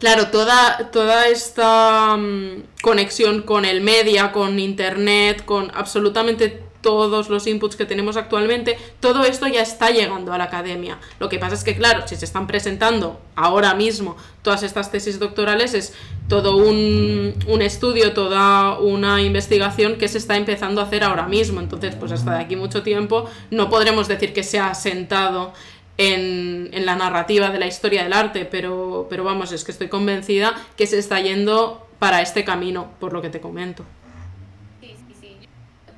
claro, 0.00 0.32
toda, 0.32 0.90
toda 0.90 1.28
esta 1.28 2.16
mm, 2.16 2.64
conexión 2.82 3.42
con 3.42 3.64
el 3.64 3.82
media, 3.82 4.32
con 4.32 4.58
internet, 4.58 5.44
con 5.44 5.70
absolutamente 5.76 6.64
todos 6.80 7.28
los 7.28 7.46
inputs 7.46 7.76
que 7.76 7.84
tenemos 7.84 8.16
actualmente, 8.16 8.78
todo 9.00 9.24
esto 9.24 9.46
ya 9.46 9.62
está 9.62 9.90
llegando 9.90 10.32
a 10.32 10.38
la 10.38 10.44
academia. 10.44 10.98
Lo 11.18 11.28
que 11.28 11.38
pasa 11.38 11.54
es 11.54 11.64
que, 11.64 11.76
claro, 11.76 12.06
si 12.06 12.16
se 12.16 12.24
están 12.24 12.46
presentando 12.46 13.20
ahora 13.36 13.74
mismo 13.74 14.16
todas 14.42 14.62
estas 14.62 14.90
tesis 14.90 15.18
doctorales, 15.18 15.74
es 15.74 15.94
todo 16.28 16.56
un, 16.56 17.34
estudio, 17.60 18.12
toda 18.12 18.78
una 18.78 19.20
investigación 19.20 19.96
que 19.96 20.08
se 20.08 20.18
está 20.18 20.36
empezando 20.36 20.80
a 20.80 20.84
hacer 20.84 21.04
ahora 21.04 21.26
mismo. 21.26 21.60
Entonces, 21.60 21.94
pues 21.96 22.12
hasta 22.12 22.34
de 22.34 22.44
aquí 22.44 22.56
mucho 22.56 22.82
tiempo 22.82 23.28
no 23.50 23.68
podremos 23.68 24.08
decir 24.08 24.32
que 24.32 24.42
se 24.42 24.58
ha 24.58 24.74
sentado 24.74 25.52
en, 25.98 26.70
en, 26.72 26.86
la 26.86 26.96
narrativa 26.96 27.50
de 27.50 27.58
la 27.58 27.66
historia 27.66 28.02
del 28.04 28.14
arte, 28.14 28.46
pero, 28.46 29.06
pero 29.10 29.22
vamos, 29.24 29.52
es 29.52 29.64
que 29.64 29.72
estoy 29.72 29.88
convencida 29.88 30.54
que 30.76 30.86
se 30.86 30.98
está 30.98 31.20
yendo 31.20 31.86
para 31.98 32.22
este 32.22 32.44
camino, 32.44 32.92
por 32.98 33.12
lo 33.12 33.20
que 33.20 33.28
te 33.28 33.40
comento. 33.40 33.84
Sí, 34.80 34.94
sí. 35.20 35.36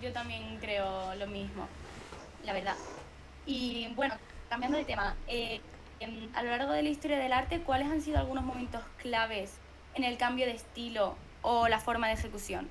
Yo 0.03 0.13
también 0.13 0.52
lo 0.79 1.27
mismo, 1.27 1.69
la 2.45 2.53
verdad. 2.53 2.77
Y 3.47 3.89
bueno, 3.95 4.15
cambiando 4.49 4.79
de 4.79 4.85
tema, 4.85 5.17
eh, 5.29 5.61
a 6.35 6.43
lo 6.43 6.51
largo 6.51 6.73
de 6.73 6.83
la 6.83 6.89
historia 6.89 7.19
del 7.19 7.33
arte, 7.33 7.61
¿cuáles 7.61 7.89
han 7.91 8.01
sido 8.01 8.19
algunos 8.19 8.45
momentos 8.45 8.83
claves 8.99 9.53
en 9.95 10.05
el 10.05 10.17
cambio 10.17 10.47
de 10.47 10.53
estilo 10.53 11.17
o 11.43 11.69
la 11.69 11.79
forma 11.79 12.09
de 12.09 12.15
ejecución? 12.15 12.69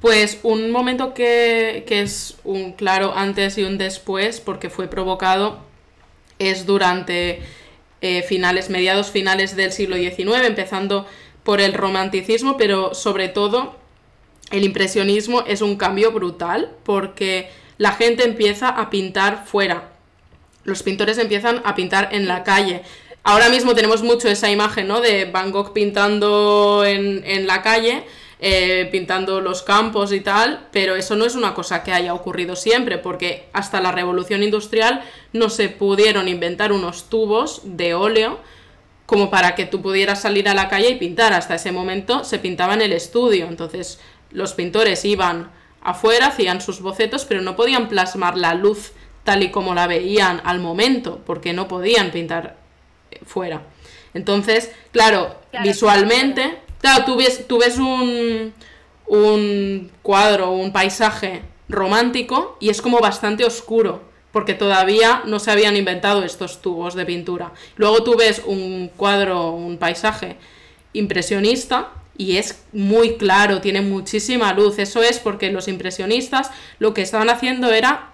Pues 0.00 0.40
un 0.42 0.70
momento 0.72 1.14
que, 1.14 1.84
es 1.88 2.38
un 2.44 2.72
claro 2.72 3.12
antes 3.14 3.56
y 3.58 3.62
un 3.62 3.78
después, 3.78 4.40
porque 4.40 4.68
fue 4.68 4.88
provocado, 4.88 5.60
es 6.38 6.66
durante 6.66 7.40
eh, 8.00 8.22
finales, 8.22 8.68
mediados 8.68 9.10
finales 9.10 9.54
del 9.54 9.70
siglo 9.70 9.96
XIX, 9.96 10.44
empezando 10.44 11.06
por 11.44 11.60
el 11.60 11.72
romanticismo, 11.72 12.56
pero 12.56 12.94
sobre 12.94 13.28
todo 13.28 13.76
el 14.52 14.64
impresionismo 14.64 15.44
es 15.46 15.62
un 15.62 15.76
cambio 15.76 16.12
brutal 16.12 16.70
porque 16.84 17.50
la 17.78 17.92
gente 17.92 18.24
empieza 18.24 18.68
a 18.68 18.90
pintar 18.90 19.44
fuera. 19.46 19.90
Los 20.64 20.82
pintores 20.82 21.18
empiezan 21.18 21.62
a 21.64 21.74
pintar 21.74 22.10
en 22.12 22.28
la 22.28 22.44
calle. 22.44 22.82
Ahora 23.24 23.48
mismo 23.48 23.74
tenemos 23.74 24.02
mucho 24.02 24.28
esa 24.28 24.50
imagen, 24.50 24.86
¿no? 24.86 25.00
De 25.00 25.24
Van 25.24 25.50
Gogh 25.50 25.72
pintando 25.72 26.84
en, 26.84 27.46
la 27.46 27.62
calle, 27.62 28.04
eh, 28.40 28.88
pintando 28.92 29.40
los 29.40 29.62
campos 29.62 30.12
y 30.12 30.20
tal, 30.20 30.68
pero 30.70 30.96
eso 30.96 31.16
no 31.16 31.24
es 31.24 31.34
una 31.34 31.54
cosa 31.54 31.82
que 31.82 31.92
haya 31.92 32.14
ocurrido 32.14 32.54
siempre, 32.54 32.98
porque 32.98 33.48
hasta 33.52 33.80
la 33.80 33.92
revolución 33.92 34.42
industrial 34.42 35.02
no 35.32 35.50
se 35.50 35.68
pudieron 35.68 36.28
inventar 36.28 36.72
unos 36.72 37.08
tubos 37.08 37.62
de 37.64 37.94
óleo 37.94 38.38
como 39.06 39.30
para 39.30 39.54
que 39.54 39.66
tú 39.66 39.82
pudieras 39.82 40.22
salir 40.22 40.48
a 40.48 40.54
la 40.54 40.68
calle 40.68 40.90
y 40.90 40.94
pintar. 40.96 41.32
Hasta 41.32 41.56
ese 41.56 41.70
momento 41.70 42.24
se 42.24 42.38
pintaba 42.38 42.74
en 42.74 42.82
el 42.82 42.92
estudio. 42.92 43.46
Entonces, 43.46 44.00
los 44.32 44.54
pintores 44.54 45.04
iban 45.04 45.50
afuera, 45.82 46.28
hacían 46.28 46.60
sus 46.60 46.80
bocetos, 46.80 47.24
pero 47.24 47.42
no 47.42 47.56
podían 47.56 47.88
plasmar 47.88 48.36
la 48.36 48.54
luz 48.54 48.92
tal 49.24 49.42
y 49.42 49.50
como 49.50 49.74
la 49.74 49.86
veían 49.86 50.40
al 50.44 50.60
momento, 50.60 51.20
porque 51.24 51.52
no 51.52 51.68
podían 51.68 52.10
pintar 52.10 52.56
eh, 53.10 53.20
fuera. 53.24 53.62
Entonces, 54.14 54.72
claro, 54.90 55.36
visualmente, 55.62 56.58
claro, 56.80 57.04
tú 57.04 57.16
ves, 57.16 57.46
tú 57.46 57.58
ves 57.58 57.78
un, 57.78 58.52
un 59.06 59.90
cuadro, 60.02 60.50
un 60.50 60.72
paisaje 60.72 61.42
romántico 61.68 62.56
y 62.60 62.68
es 62.68 62.82
como 62.82 62.98
bastante 62.98 63.44
oscuro, 63.44 64.02
porque 64.32 64.54
todavía 64.54 65.22
no 65.26 65.38
se 65.38 65.50
habían 65.50 65.76
inventado 65.76 66.24
estos 66.24 66.60
tubos 66.60 66.94
de 66.94 67.06
pintura. 67.06 67.52
Luego 67.76 68.02
tú 68.02 68.16
ves 68.16 68.42
un 68.44 68.90
cuadro, 68.96 69.52
un 69.52 69.78
paisaje 69.78 70.36
impresionista 70.92 71.90
y 72.22 72.38
es 72.38 72.62
muy 72.72 73.16
claro, 73.16 73.60
tiene 73.60 73.80
muchísima 73.80 74.52
luz. 74.52 74.78
Eso 74.78 75.02
es 75.02 75.18
porque 75.18 75.50
los 75.50 75.66
impresionistas 75.66 76.50
lo 76.78 76.94
que 76.94 77.02
estaban 77.02 77.28
haciendo 77.28 77.72
era 77.72 78.10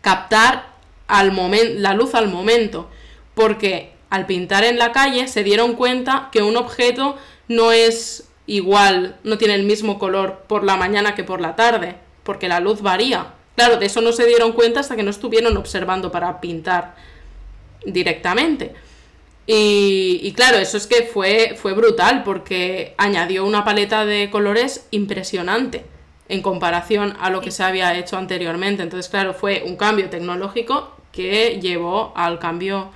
captar 0.00 0.74
al 1.06 1.32
la 1.80 1.94
luz 1.94 2.14
al 2.14 2.28
momento, 2.28 2.90
porque 3.34 3.92
al 4.10 4.26
pintar 4.26 4.64
en 4.64 4.78
la 4.78 4.90
calle 4.90 5.28
se 5.28 5.44
dieron 5.44 5.74
cuenta 5.74 6.28
que 6.32 6.42
un 6.42 6.56
objeto 6.56 7.16
no 7.46 7.70
es 7.70 8.28
igual, 8.46 9.16
no 9.22 9.38
tiene 9.38 9.54
el 9.54 9.62
mismo 9.62 9.98
color 9.98 10.44
por 10.48 10.64
la 10.64 10.76
mañana 10.76 11.14
que 11.14 11.22
por 11.22 11.40
la 11.40 11.54
tarde, 11.54 11.96
porque 12.24 12.48
la 12.48 12.58
luz 12.58 12.82
varía. 12.82 13.34
Claro, 13.54 13.76
de 13.76 13.86
eso 13.86 14.00
no 14.00 14.12
se 14.12 14.26
dieron 14.26 14.52
cuenta 14.52 14.80
hasta 14.80 14.96
que 14.96 15.02
no 15.04 15.10
estuvieron 15.10 15.56
observando 15.56 16.10
para 16.10 16.40
pintar 16.40 16.96
directamente. 17.84 18.74
Y, 19.46 20.32
claro, 20.36 20.58
eso 20.58 20.76
es 20.76 20.86
que 20.86 21.04
fue, 21.04 21.56
fue 21.56 21.72
brutal 21.72 22.24
porque 22.24 22.94
añadió 22.98 23.44
una 23.44 23.64
paleta 23.64 24.04
de 24.04 24.28
colores 24.28 24.86
impresionante 24.90 25.84
en 26.28 26.42
comparación 26.42 27.16
a 27.20 27.30
lo 27.30 27.40
que 27.40 27.52
se 27.52 27.62
había 27.62 27.96
hecho 27.96 28.16
anteriormente. 28.16 28.82
Entonces, 28.82 29.08
claro, 29.08 29.34
fue 29.34 29.62
un 29.64 29.76
cambio 29.76 30.10
tecnológico 30.10 30.96
que 31.12 31.60
llevó 31.60 32.12
al 32.16 32.38
cambio 32.40 32.90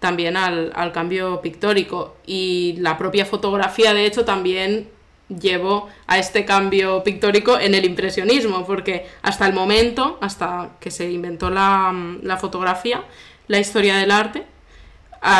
también 0.00 0.36
al, 0.36 0.72
al 0.74 0.92
cambio 0.92 1.40
pictórico. 1.40 2.16
Y 2.26 2.74
la 2.78 2.98
propia 2.98 3.24
fotografía, 3.24 3.94
de 3.94 4.04
hecho, 4.04 4.24
también 4.24 4.88
llevó 5.28 5.88
a 6.06 6.18
este 6.18 6.44
cambio 6.44 7.02
pictórico 7.02 7.58
en 7.58 7.74
el 7.74 7.84
impresionismo, 7.84 8.66
porque 8.66 9.06
hasta 9.22 9.46
el 9.46 9.54
momento, 9.54 10.18
hasta 10.20 10.72
que 10.80 10.90
se 10.90 11.10
inventó 11.10 11.50
la, 11.50 11.94
la 12.22 12.36
fotografía, 12.36 13.02
la 13.46 13.58
historia 13.58 13.96
del 13.96 14.10
arte, 14.10 14.44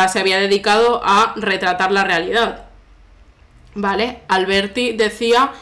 se 0.08 0.18
había 0.18 0.38
dedicado 0.38 1.00
a 1.04 1.34
retratar 1.36 1.92
la 1.92 2.04
realidad. 2.04 2.66
¿Vale? 3.74 4.20
Alberti 4.28 4.92
decía 4.92 5.52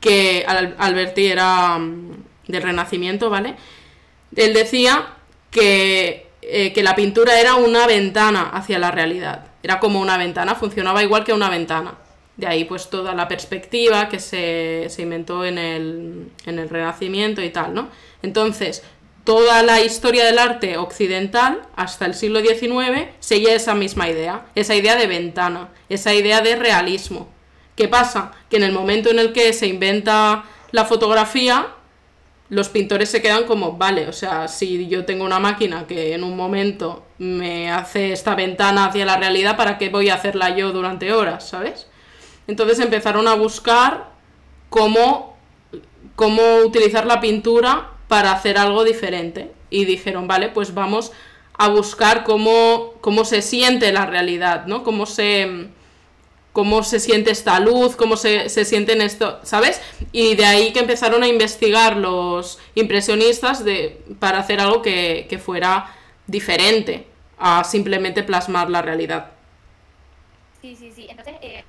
que 0.00 0.44
Alberti 0.46 1.26
era 1.26 1.78
mm, 1.78 2.24
del 2.48 2.62
Renacimiento, 2.62 3.30
¿vale? 3.30 3.54
Él 4.34 4.52
decía 4.52 5.14
que, 5.50 6.26
eh, 6.42 6.72
que 6.72 6.82
la 6.82 6.96
pintura 6.96 7.38
era 7.38 7.54
una 7.54 7.86
ventana 7.86 8.50
hacia 8.52 8.78
la 8.78 8.90
realidad. 8.90 9.46
Era 9.62 9.78
como 9.78 10.00
una 10.00 10.18
ventana, 10.18 10.54
funcionaba 10.56 11.02
igual 11.02 11.24
que 11.24 11.32
una 11.32 11.48
ventana. 11.48 11.94
De 12.36 12.46
ahí 12.46 12.64
pues 12.64 12.90
toda 12.90 13.14
la 13.14 13.28
perspectiva 13.28 14.08
que 14.08 14.18
se, 14.18 14.86
se 14.88 15.02
inventó 15.02 15.44
en 15.44 15.58
el, 15.58 16.32
en 16.46 16.58
el 16.58 16.68
Renacimiento 16.68 17.42
y 17.42 17.50
tal, 17.50 17.72
¿no? 17.72 17.88
Entonces, 18.22 18.82
toda 19.24 19.62
la 19.62 19.80
historia 19.80 20.24
del 20.24 20.38
arte 20.38 20.76
occidental, 20.76 21.62
hasta 21.76 22.06
el 22.06 22.14
siglo 22.14 22.40
XIX, 22.40 23.08
seguía 23.20 23.54
esa 23.54 23.74
misma 23.74 24.08
idea, 24.08 24.46
esa 24.54 24.74
idea 24.74 24.96
de 24.96 25.06
ventana, 25.06 25.68
esa 25.88 26.12
idea 26.14 26.40
de 26.40 26.56
realismo. 26.56 27.28
¿Qué 27.76 27.88
pasa? 27.88 28.32
Que 28.50 28.56
en 28.56 28.64
el 28.64 28.72
momento 28.72 29.10
en 29.10 29.18
el 29.18 29.32
que 29.32 29.52
se 29.52 29.66
inventa 29.66 30.44
la 30.72 30.84
fotografía, 30.84 31.68
los 32.48 32.68
pintores 32.68 33.10
se 33.10 33.22
quedan 33.22 33.44
como, 33.44 33.78
vale, 33.78 34.08
o 34.08 34.12
sea, 34.12 34.48
si 34.48 34.86
yo 34.88 35.06
tengo 35.06 35.24
una 35.24 35.38
máquina 35.38 35.86
que 35.86 36.12
en 36.12 36.22
un 36.22 36.36
momento 36.36 37.06
me 37.18 37.70
hace 37.70 38.12
esta 38.12 38.34
ventana 38.34 38.86
hacia 38.86 39.06
la 39.06 39.16
realidad, 39.16 39.56
¿para 39.56 39.78
qué 39.78 39.88
voy 39.88 40.10
a 40.10 40.14
hacerla 40.14 40.54
yo 40.54 40.72
durante 40.72 41.12
horas, 41.12 41.48
¿sabes? 41.48 41.86
Entonces 42.46 42.78
empezaron 42.80 43.26
a 43.28 43.34
buscar 43.34 44.10
cómo, 44.68 45.38
cómo 46.14 46.56
utilizar 46.66 47.06
la 47.06 47.20
pintura 47.20 47.91
para 48.12 48.32
hacer 48.32 48.58
algo 48.58 48.84
diferente. 48.84 49.50
Y 49.70 49.86
dijeron, 49.86 50.28
vale, 50.28 50.50
pues 50.50 50.74
vamos 50.74 51.12
a 51.56 51.70
buscar 51.70 52.24
cómo, 52.24 52.92
cómo 53.00 53.24
se 53.24 53.40
siente 53.40 53.90
la 53.90 54.04
realidad, 54.04 54.66
¿no? 54.66 54.84
Cómo 54.84 55.06
se, 55.06 55.68
cómo 56.52 56.82
se 56.82 57.00
siente 57.00 57.30
esta 57.30 57.58
luz, 57.58 57.96
cómo 57.96 58.18
se, 58.18 58.50
se 58.50 58.66
sienten 58.66 59.00
esto, 59.00 59.40
¿sabes? 59.44 59.80
Y 60.12 60.34
de 60.34 60.44
ahí 60.44 60.74
que 60.74 60.80
empezaron 60.80 61.22
a 61.22 61.26
investigar 61.26 61.96
los 61.96 62.58
impresionistas 62.74 63.64
de, 63.64 64.04
para 64.18 64.40
hacer 64.40 64.60
algo 64.60 64.82
que, 64.82 65.26
que 65.30 65.38
fuera 65.38 65.96
diferente 66.26 67.06
a 67.38 67.64
simplemente 67.64 68.22
plasmar 68.22 68.68
la 68.68 68.82
realidad. 68.82 69.30
Sí, 70.60 70.76
sí, 70.76 70.92
sí. 70.94 71.06
Entonces, 71.08 71.36
eh, 71.40 71.64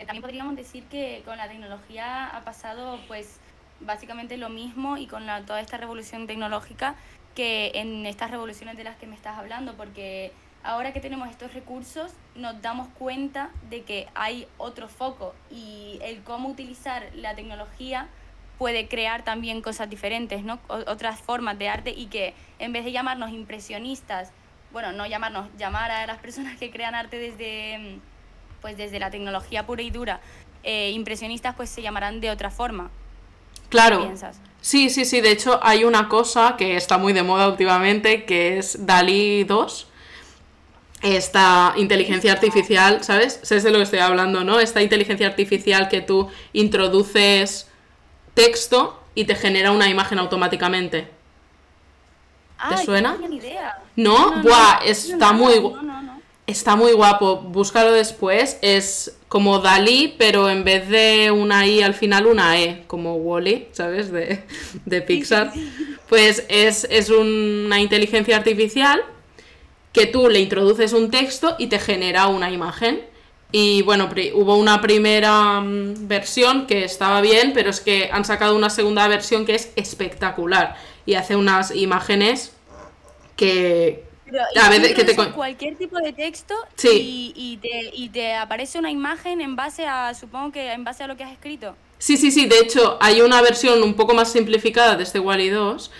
también 0.00 0.20
podríamos 0.20 0.54
decir 0.54 0.84
que 0.90 1.22
con 1.24 1.38
la 1.38 1.48
tecnología 1.48 2.26
ha 2.26 2.44
pasado, 2.44 3.00
pues, 3.08 3.38
básicamente 3.84 4.36
lo 4.36 4.48
mismo 4.48 4.96
y 4.96 5.06
con 5.06 5.26
la, 5.26 5.44
toda 5.44 5.60
esta 5.60 5.76
revolución 5.76 6.26
tecnológica 6.26 6.94
que 7.34 7.72
en 7.74 8.06
estas 8.06 8.30
revoluciones 8.30 8.76
de 8.76 8.84
las 8.84 8.96
que 8.96 9.06
me 9.06 9.14
estás 9.14 9.38
hablando, 9.38 9.74
porque 9.74 10.32
ahora 10.62 10.92
que 10.92 11.00
tenemos 11.00 11.28
estos 11.30 11.54
recursos 11.54 12.12
nos 12.34 12.60
damos 12.62 12.88
cuenta 12.98 13.50
de 13.70 13.82
que 13.82 14.08
hay 14.14 14.46
otro 14.58 14.88
foco 14.88 15.34
y 15.50 15.98
el 16.02 16.22
cómo 16.22 16.48
utilizar 16.48 17.10
la 17.14 17.34
tecnología 17.34 18.08
puede 18.58 18.86
crear 18.86 19.24
también 19.24 19.60
cosas 19.60 19.90
diferentes, 19.90 20.44
¿no? 20.44 20.60
otras 20.68 21.20
formas 21.20 21.58
de 21.58 21.68
arte 21.68 21.90
y 21.90 22.06
que 22.06 22.34
en 22.58 22.72
vez 22.72 22.84
de 22.84 22.92
llamarnos 22.92 23.30
impresionistas, 23.30 24.30
bueno, 24.72 24.92
no 24.92 25.06
llamarnos, 25.06 25.48
llamar 25.58 25.90
a 25.90 26.06
las 26.06 26.18
personas 26.18 26.58
que 26.58 26.70
crean 26.70 26.94
arte 26.94 27.18
desde, 27.18 27.98
pues 28.60 28.76
desde 28.76 29.00
la 29.00 29.10
tecnología 29.10 29.66
pura 29.66 29.82
y 29.82 29.90
dura, 29.90 30.20
eh, 30.62 30.90
impresionistas, 30.92 31.56
pues 31.56 31.70
se 31.70 31.82
llamarán 31.82 32.20
de 32.20 32.30
otra 32.30 32.50
forma. 32.50 32.90
Claro. 33.72 34.02
piensas? 34.02 34.38
Sí, 34.60 34.90
sí, 34.90 35.04
sí. 35.04 35.20
De 35.20 35.32
hecho, 35.32 35.58
hay 35.62 35.84
una 35.84 36.08
cosa 36.08 36.54
que 36.56 36.76
está 36.76 36.98
muy 36.98 37.12
de 37.12 37.22
moda 37.22 37.48
últimamente, 37.48 38.24
que 38.24 38.58
es 38.58 38.86
Dalí 38.86 39.42
2. 39.44 39.88
Esta 41.00 41.74
inteligencia 41.76 42.32
artificial, 42.32 43.02
¿sabes? 43.02 43.40
¿Sabes 43.42 43.64
de 43.64 43.72
lo 43.72 43.78
que 43.78 43.84
estoy 43.84 43.98
hablando, 43.98 44.44
no? 44.44 44.60
Esta 44.60 44.82
inteligencia 44.82 45.26
artificial 45.26 45.88
que 45.88 46.00
tú 46.00 46.28
introduces 46.52 47.66
texto 48.34 49.02
y 49.16 49.24
te 49.24 49.34
genera 49.34 49.72
una 49.72 49.88
imagen 49.88 50.20
automáticamente. 50.20 51.08
¿Te 52.68 52.84
suena? 52.84 53.16
No, 53.20 53.34
idea. 53.34 53.78
¿No? 53.96 54.42
Buah, 54.42 54.84
está 54.84 55.32
muy 55.32 55.54
está 56.46 56.76
muy 56.76 56.92
guapo. 56.92 57.36
Búscalo 57.36 57.92
después. 57.92 58.58
Es 58.62 59.16
como 59.28 59.58
Dalí, 59.58 60.14
pero 60.18 60.50
en 60.50 60.64
vez 60.64 60.88
de 60.88 61.30
una 61.30 61.66
I 61.66 61.82
al 61.82 61.94
final 61.94 62.26
una 62.26 62.60
E, 62.60 62.84
como 62.86 63.16
Wally, 63.16 63.68
¿sabes? 63.72 64.10
De, 64.12 64.42
de 64.84 65.02
Pixar. 65.02 65.52
Pues 66.08 66.44
es, 66.50 66.86
es 66.90 67.08
una 67.08 67.80
inteligencia 67.80 68.36
artificial 68.36 69.02
que 69.94 70.04
tú 70.04 70.28
le 70.28 70.40
introduces 70.40 70.92
un 70.92 71.10
texto 71.10 71.56
y 71.58 71.68
te 71.68 71.78
genera 71.78 72.26
una 72.26 72.50
imagen. 72.50 73.00
Y 73.50 73.80
bueno, 73.80 74.10
hubo 74.34 74.56
una 74.56 74.82
primera 74.82 75.60
mm, 75.60 76.08
versión 76.08 76.66
que 76.66 76.84
estaba 76.84 77.22
bien, 77.22 77.52
pero 77.54 77.70
es 77.70 77.80
que 77.80 78.10
han 78.12 78.26
sacado 78.26 78.54
una 78.56 78.68
segunda 78.68 79.08
versión 79.08 79.46
que 79.46 79.54
es 79.54 79.70
espectacular 79.76 80.76
y 81.06 81.14
hace 81.14 81.36
unas 81.36 81.74
imágenes 81.74 82.52
que... 83.36 84.11
a 84.60 84.68
veces 84.68 84.94
que 84.94 85.04
te... 85.04 85.14
cualquier 85.32 85.76
tipo 85.76 85.98
de 85.98 86.12
texto 86.12 86.54
y, 86.84 87.32
y, 87.34 87.56
te, 87.58 87.90
y 87.92 88.08
te 88.08 88.34
aparece 88.34 88.78
una 88.78 88.90
imagen 88.90 89.40
en 89.40 89.56
base 89.56 89.86
a, 89.86 90.14
supongo 90.14 90.52
que 90.52 90.72
en 90.72 90.84
base 90.84 91.04
a 91.04 91.06
lo 91.06 91.16
que 91.16 91.24
has 91.24 91.32
escrito. 91.32 91.76
Sí, 91.98 92.16
sí, 92.16 92.32
sí, 92.32 92.46
de 92.46 92.58
hecho 92.58 92.98
hay 93.00 93.20
una 93.20 93.40
versión 93.42 93.82
un 93.82 93.94
poco 93.94 94.12
más 94.12 94.32
simplificada 94.32 94.96
de 94.96 95.04
este 95.04 95.20
Wally 95.20 95.50
2 95.50 95.90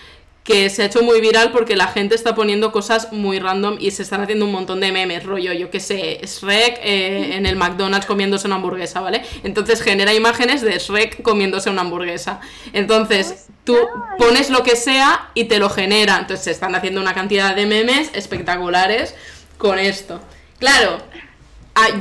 que 0.43 0.69
se 0.69 0.83
ha 0.83 0.85
hecho 0.85 1.01
muy 1.03 1.21
viral 1.21 1.51
porque 1.51 1.75
la 1.75 1.87
gente 1.87 2.15
está 2.15 2.35
poniendo 2.35 2.71
cosas 2.71 3.13
muy 3.13 3.39
random 3.39 3.77
y 3.79 3.91
se 3.91 4.03
están 4.03 4.21
haciendo 4.21 4.45
un 4.45 4.51
montón 4.51 4.81
de 4.81 4.91
memes, 4.91 5.23
rollo, 5.23 5.53
yo 5.53 5.69
que 5.69 5.79
sé, 5.79 6.19
Shrek 6.21 6.79
eh, 6.83 7.35
en 7.35 7.45
el 7.45 7.55
McDonald's 7.55 8.05
comiéndose 8.05 8.47
una 8.47 8.57
hamburguesa, 8.57 8.99
¿vale? 8.99 9.23
Entonces 9.43 9.81
genera 9.81 10.13
imágenes 10.13 10.61
de 10.61 10.77
Shrek 10.77 11.21
comiéndose 11.21 11.69
una 11.69 11.81
hamburguesa. 11.81 12.41
Entonces 12.73 13.47
tú 13.63 13.77
pones 14.17 14.49
lo 14.49 14.63
que 14.63 14.75
sea 14.75 15.29
y 15.33 15.45
te 15.45 15.59
lo 15.59 15.69
genera. 15.69 16.17
Entonces 16.19 16.43
se 16.43 16.51
están 16.51 16.75
haciendo 16.75 16.99
una 16.99 17.13
cantidad 17.13 17.55
de 17.55 17.65
memes 17.65 18.11
espectaculares 18.13 19.15
con 19.57 19.79
esto. 19.79 20.19
Claro, 20.59 20.97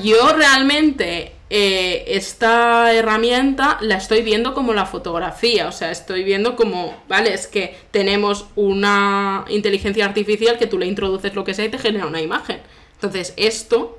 yo 0.02 0.32
realmente 0.34 1.32
eh, 1.54 2.16
esta 2.16 2.94
herramienta 2.94 3.76
la 3.82 3.96
estoy 3.96 4.22
viendo 4.22 4.54
como 4.54 4.72
la 4.72 4.86
fotografía, 4.86 5.68
o 5.68 5.72
sea, 5.72 5.90
estoy 5.90 6.24
viendo 6.24 6.56
como, 6.56 6.96
vale, 7.08 7.34
es 7.34 7.46
que 7.46 7.76
tenemos 7.90 8.46
una 8.56 9.44
inteligencia 9.50 10.06
artificial 10.06 10.56
que 10.56 10.66
tú 10.66 10.78
le 10.78 10.86
introduces 10.86 11.34
lo 11.34 11.44
que 11.44 11.52
sea 11.52 11.66
y 11.66 11.68
te 11.68 11.76
genera 11.76 12.06
una 12.06 12.22
imagen. 12.22 12.62
Entonces, 12.94 13.34
esto 13.36 13.98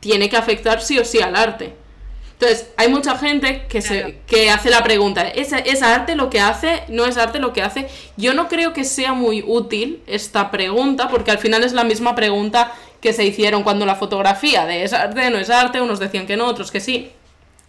tiene 0.00 0.28
que 0.28 0.36
afectar 0.36 0.82
sí 0.82 0.98
o 0.98 1.04
sí 1.06 1.22
al 1.22 1.34
arte. 1.34 1.72
Entonces, 2.34 2.68
hay 2.76 2.90
mucha 2.90 3.16
gente 3.16 3.64
que, 3.70 3.80
se, 3.80 4.18
que 4.26 4.50
hace 4.50 4.68
la 4.68 4.84
pregunta, 4.84 5.26
¿es, 5.26 5.50
¿es 5.52 5.82
arte 5.82 6.14
lo 6.14 6.28
que 6.28 6.40
hace? 6.40 6.82
¿No 6.88 7.06
es 7.06 7.16
arte 7.16 7.38
lo 7.38 7.54
que 7.54 7.62
hace? 7.62 7.88
Yo 8.18 8.34
no 8.34 8.48
creo 8.48 8.74
que 8.74 8.84
sea 8.84 9.14
muy 9.14 9.42
útil 9.46 10.02
esta 10.06 10.50
pregunta, 10.50 11.08
porque 11.08 11.30
al 11.30 11.38
final 11.38 11.64
es 11.64 11.72
la 11.72 11.84
misma 11.84 12.14
pregunta 12.14 12.74
que 13.02 13.12
se 13.12 13.24
hicieron 13.24 13.64
cuando 13.64 13.84
la 13.84 13.96
fotografía 13.96 14.64
de 14.64 14.84
es 14.84 14.92
arte, 14.92 15.28
no 15.28 15.38
es 15.38 15.50
arte, 15.50 15.80
unos 15.80 15.98
decían 15.98 16.26
que 16.26 16.36
no, 16.36 16.46
otros 16.46 16.70
que 16.70 16.80
sí. 16.80 17.10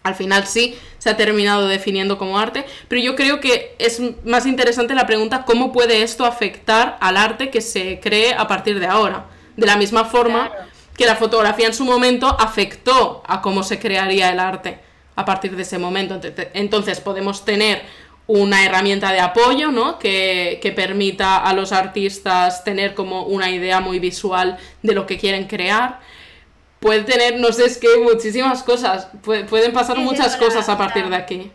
Al 0.04 0.14
final 0.14 0.46
sí 0.46 0.78
se 0.98 1.10
ha 1.10 1.16
terminado 1.16 1.66
definiendo 1.66 2.18
como 2.18 2.38
arte, 2.38 2.64
pero 2.88 3.02
yo 3.02 3.16
creo 3.16 3.40
que 3.40 3.74
es 3.78 4.00
más 4.24 4.46
interesante 4.46 4.94
la 4.94 5.06
pregunta 5.06 5.44
cómo 5.44 5.72
puede 5.72 6.02
esto 6.02 6.24
afectar 6.24 6.96
al 7.00 7.16
arte 7.16 7.50
que 7.50 7.60
se 7.60 8.00
cree 8.00 8.34
a 8.34 8.46
partir 8.46 8.78
de 8.78 8.86
ahora. 8.86 9.26
De 9.56 9.66
la 9.66 9.76
misma 9.76 10.04
forma 10.04 10.52
que 10.96 11.06
la 11.06 11.16
fotografía 11.16 11.66
en 11.66 11.74
su 11.74 11.84
momento 11.84 12.36
afectó 12.38 13.22
a 13.26 13.42
cómo 13.42 13.62
se 13.62 13.78
crearía 13.80 14.30
el 14.30 14.38
arte 14.38 14.78
a 15.16 15.24
partir 15.24 15.56
de 15.56 15.62
ese 15.62 15.78
momento. 15.78 16.20
Entonces 16.52 17.00
podemos 17.00 17.44
tener 17.44 17.82
una 18.26 18.64
herramienta 18.64 19.12
de 19.12 19.20
apoyo, 19.20 19.70
¿no? 19.70 19.98
Que, 19.98 20.72
permita 20.74 21.38
a 21.38 21.52
los 21.52 21.72
artistas 21.72 22.64
tener 22.64 22.94
como 22.94 23.24
una 23.24 23.50
idea 23.50 23.80
muy 23.80 23.98
visual 23.98 24.58
de 24.82 24.94
lo 24.94 25.06
que 25.06 25.18
quieren 25.18 25.46
crear. 25.46 26.00
Puede 26.80 27.04
tener, 27.04 27.38
no 27.38 27.52
sé, 27.52 27.66
es 27.66 27.78
que 27.78 27.88
muchísimas 28.02 28.62
cosas, 28.62 29.08
pueden 29.22 29.72
pasar 29.72 29.98
muchas 29.98 30.36
cosas 30.36 30.68
a 30.68 30.76
partir 30.76 31.08
de 31.08 31.16
aquí. 31.16 31.50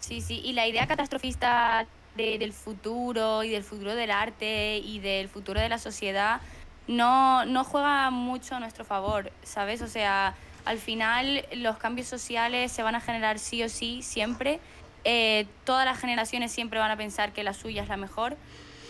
Sí, 0.00 0.20
sí, 0.20 0.40
y 0.44 0.52
la 0.52 0.66
idea 0.66 0.86
catastrofista 0.86 1.86
del 2.16 2.52
futuro 2.52 3.42
y 3.42 3.50
del 3.50 3.64
futuro 3.64 3.94
del 3.94 4.10
arte 4.10 4.78
y 4.78 5.00
del 5.00 5.28
futuro 5.28 5.60
de 5.60 5.68
la 5.68 5.78
sociedad 5.78 6.40
no, 6.86 7.44
no 7.46 7.64
juega 7.64 8.10
mucho 8.10 8.54
a 8.54 8.60
nuestro 8.60 8.84
favor, 8.84 9.32
¿sabes? 9.42 9.82
O 9.82 9.88
sea, 9.88 10.34
al 10.64 10.78
final 10.78 11.44
los 11.56 11.78
cambios 11.78 12.06
sociales 12.06 12.70
se 12.70 12.82
van 12.82 12.94
a 12.94 13.00
generar 13.00 13.38
sí 13.38 13.62
o 13.62 13.68
sí, 13.68 14.02
siempre, 14.02 14.60
eh, 15.04 15.46
todas 15.64 15.84
las 15.84 15.98
generaciones 15.98 16.50
siempre 16.50 16.78
van 16.78 16.90
a 16.90 16.96
pensar 16.96 17.32
que 17.32 17.44
la 17.44 17.52
suya 17.52 17.82
es 17.82 17.88
la 17.88 17.96
mejor, 17.96 18.36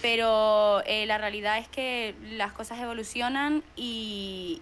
pero 0.00 0.82
eh, 0.86 1.06
la 1.06 1.18
realidad 1.18 1.58
es 1.58 1.68
que 1.68 2.14
las 2.22 2.52
cosas 2.52 2.78
evolucionan 2.78 3.64
y, 3.74 4.60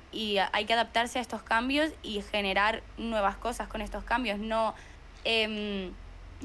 hay 0.53 0.65
que 0.65 0.73
adaptarse 0.73 1.19
a 1.19 1.23
estos 1.23 1.43
cambios 1.43 1.91
y 2.03 2.23
generar 2.23 2.83
nuevas 2.97 3.37
cosas 3.37 3.69
con 3.69 3.81
estos 3.83 4.05
cambios, 4.05 4.39
no 4.39 4.75
em, 5.25 5.93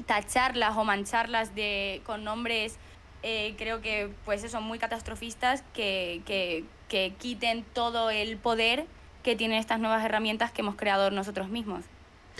tacharlas 0.06 0.76
o 0.76 0.84
mancharlas 0.84 1.54
de, 1.54 2.02
con 2.04 2.24
nombres, 2.24 2.76
eh, 3.22 3.54
creo 3.56 3.80
que 3.80 4.10
pues 4.24 4.48
son 4.50 4.64
muy 4.64 4.78
catastrofistas 4.78 5.62
que 5.72 6.64
quiten 7.18 7.64
todo 7.72 8.10
el 8.10 8.36
poder 8.36 8.86
que 9.22 9.36
tienen 9.36 9.58
estas 9.58 9.80
nuevas 9.80 10.04
herramientas 10.04 10.52
que 10.52 10.62
hemos 10.62 10.76
creado 10.76 11.10
nosotros 11.10 11.48
mismos. 11.48 11.84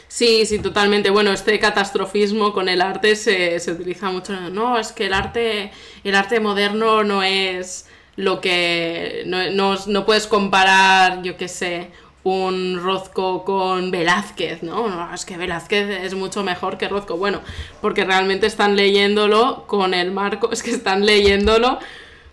Sí, 0.06 0.46
sí, 0.46 0.58
totalmente. 0.58 1.10
Bueno, 1.10 1.32
este 1.32 1.58
catastrofismo 1.58 2.52
con 2.52 2.68
el 2.68 2.80
arte 2.80 3.16
se, 3.16 3.58
se 3.60 3.72
utiliza 3.72 4.10
mucho. 4.10 4.32
No, 4.50 4.78
es 4.78 4.92
que 4.92 5.06
el 5.06 5.12
arte, 5.12 5.72
el 6.04 6.14
arte 6.14 6.40
moderno 6.40 7.04
no 7.04 7.22
es 7.22 7.86
lo 8.16 8.40
que. 8.40 9.22
No, 9.26 9.76
no, 9.86 10.06
puedes 10.06 10.26
comparar, 10.26 11.22
yo 11.22 11.36
qué 11.36 11.48
sé, 11.48 11.90
un 12.24 12.80
Rozco 12.82 13.44
con 13.44 13.90
Velázquez, 13.90 14.62
¿no? 14.62 14.88
¿no? 14.88 15.14
Es 15.14 15.24
que 15.24 15.36
Velázquez 15.36 16.04
es 16.04 16.14
mucho 16.14 16.42
mejor 16.42 16.78
que 16.78 16.88
Rozco. 16.88 17.16
Bueno, 17.16 17.40
porque 17.80 18.04
realmente 18.04 18.46
están 18.46 18.76
leyéndolo 18.76 19.64
con 19.66 19.94
el 19.94 20.10
marco, 20.10 20.50
es 20.52 20.62
que 20.62 20.70
están 20.70 21.06
leyéndolo 21.06 21.78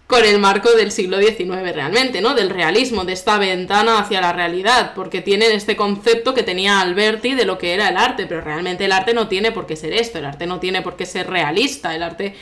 con 0.07 0.23
el 0.23 0.37
marco 0.39 0.71
del 0.73 0.91
siglo 0.91 1.19
XIX 1.19 1.73
realmente, 1.73 2.21
¿no? 2.21 2.35
Del 2.35 2.51
realismo, 2.51 3.05
de 3.05 3.13
esta 3.13 3.39
ventana 3.39 3.99
hacia 3.99 4.21
la 4.21 4.33
realidad, 4.33 4.93
porque 4.93 5.21
tienen 5.21 5.51
este 5.51 5.75
concepto 5.75 6.35
que 6.35 6.43
tenía 6.43 6.79
Alberti 6.79 7.33
de 7.33 7.45
lo 7.45 7.57
que 7.57 7.73
era 7.73 7.89
el 7.89 7.97
arte, 7.97 8.27
pero 8.27 8.41
realmente 8.41 8.85
el 8.85 8.91
arte 8.91 9.13
no 9.13 9.27
tiene 9.27 9.51
por 9.51 9.65
qué 9.65 9.75
ser 9.75 9.93
esto, 9.93 10.19
el 10.19 10.25
arte 10.25 10.45
no 10.45 10.59
tiene 10.59 10.83
por 10.83 10.95
qué 10.95 11.07
ser 11.07 11.27
realista, 11.27 11.95
el 11.95 12.03
arte 12.03 12.35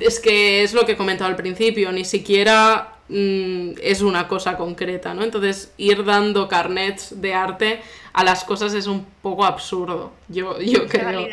es 0.00 0.18
que 0.18 0.62
es 0.62 0.72
lo 0.72 0.86
que 0.86 0.92
he 0.92 0.96
comentado 0.96 1.28
al 1.28 1.36
principio, 1.36 1.92
ni 1.92 2.06
siquiera 2.06 2.94
mm, 3.08 3.72
es 3.82 4.00
una 4.00 4.26
cosa 4.26 4.56
concreta, 4.56 5.12
¿no? 5.12 5.24
Entonces 5.24 5.72
ir 5.76 6.04
dando 6.06 6.48
carnets 6.48 7.20
de 7.20 7.34
arte 7.34 7.82
a 8.14 8.24
las 8.24 8.44
cosas 8.44 8.72
es 8.72 8.86
un 8.86 9.06
poco 9.20 9.44
absurdo, 9.44 10.12
yo, 10.28 10.58
yo 10.60 10.86
creo. 10.86 11.28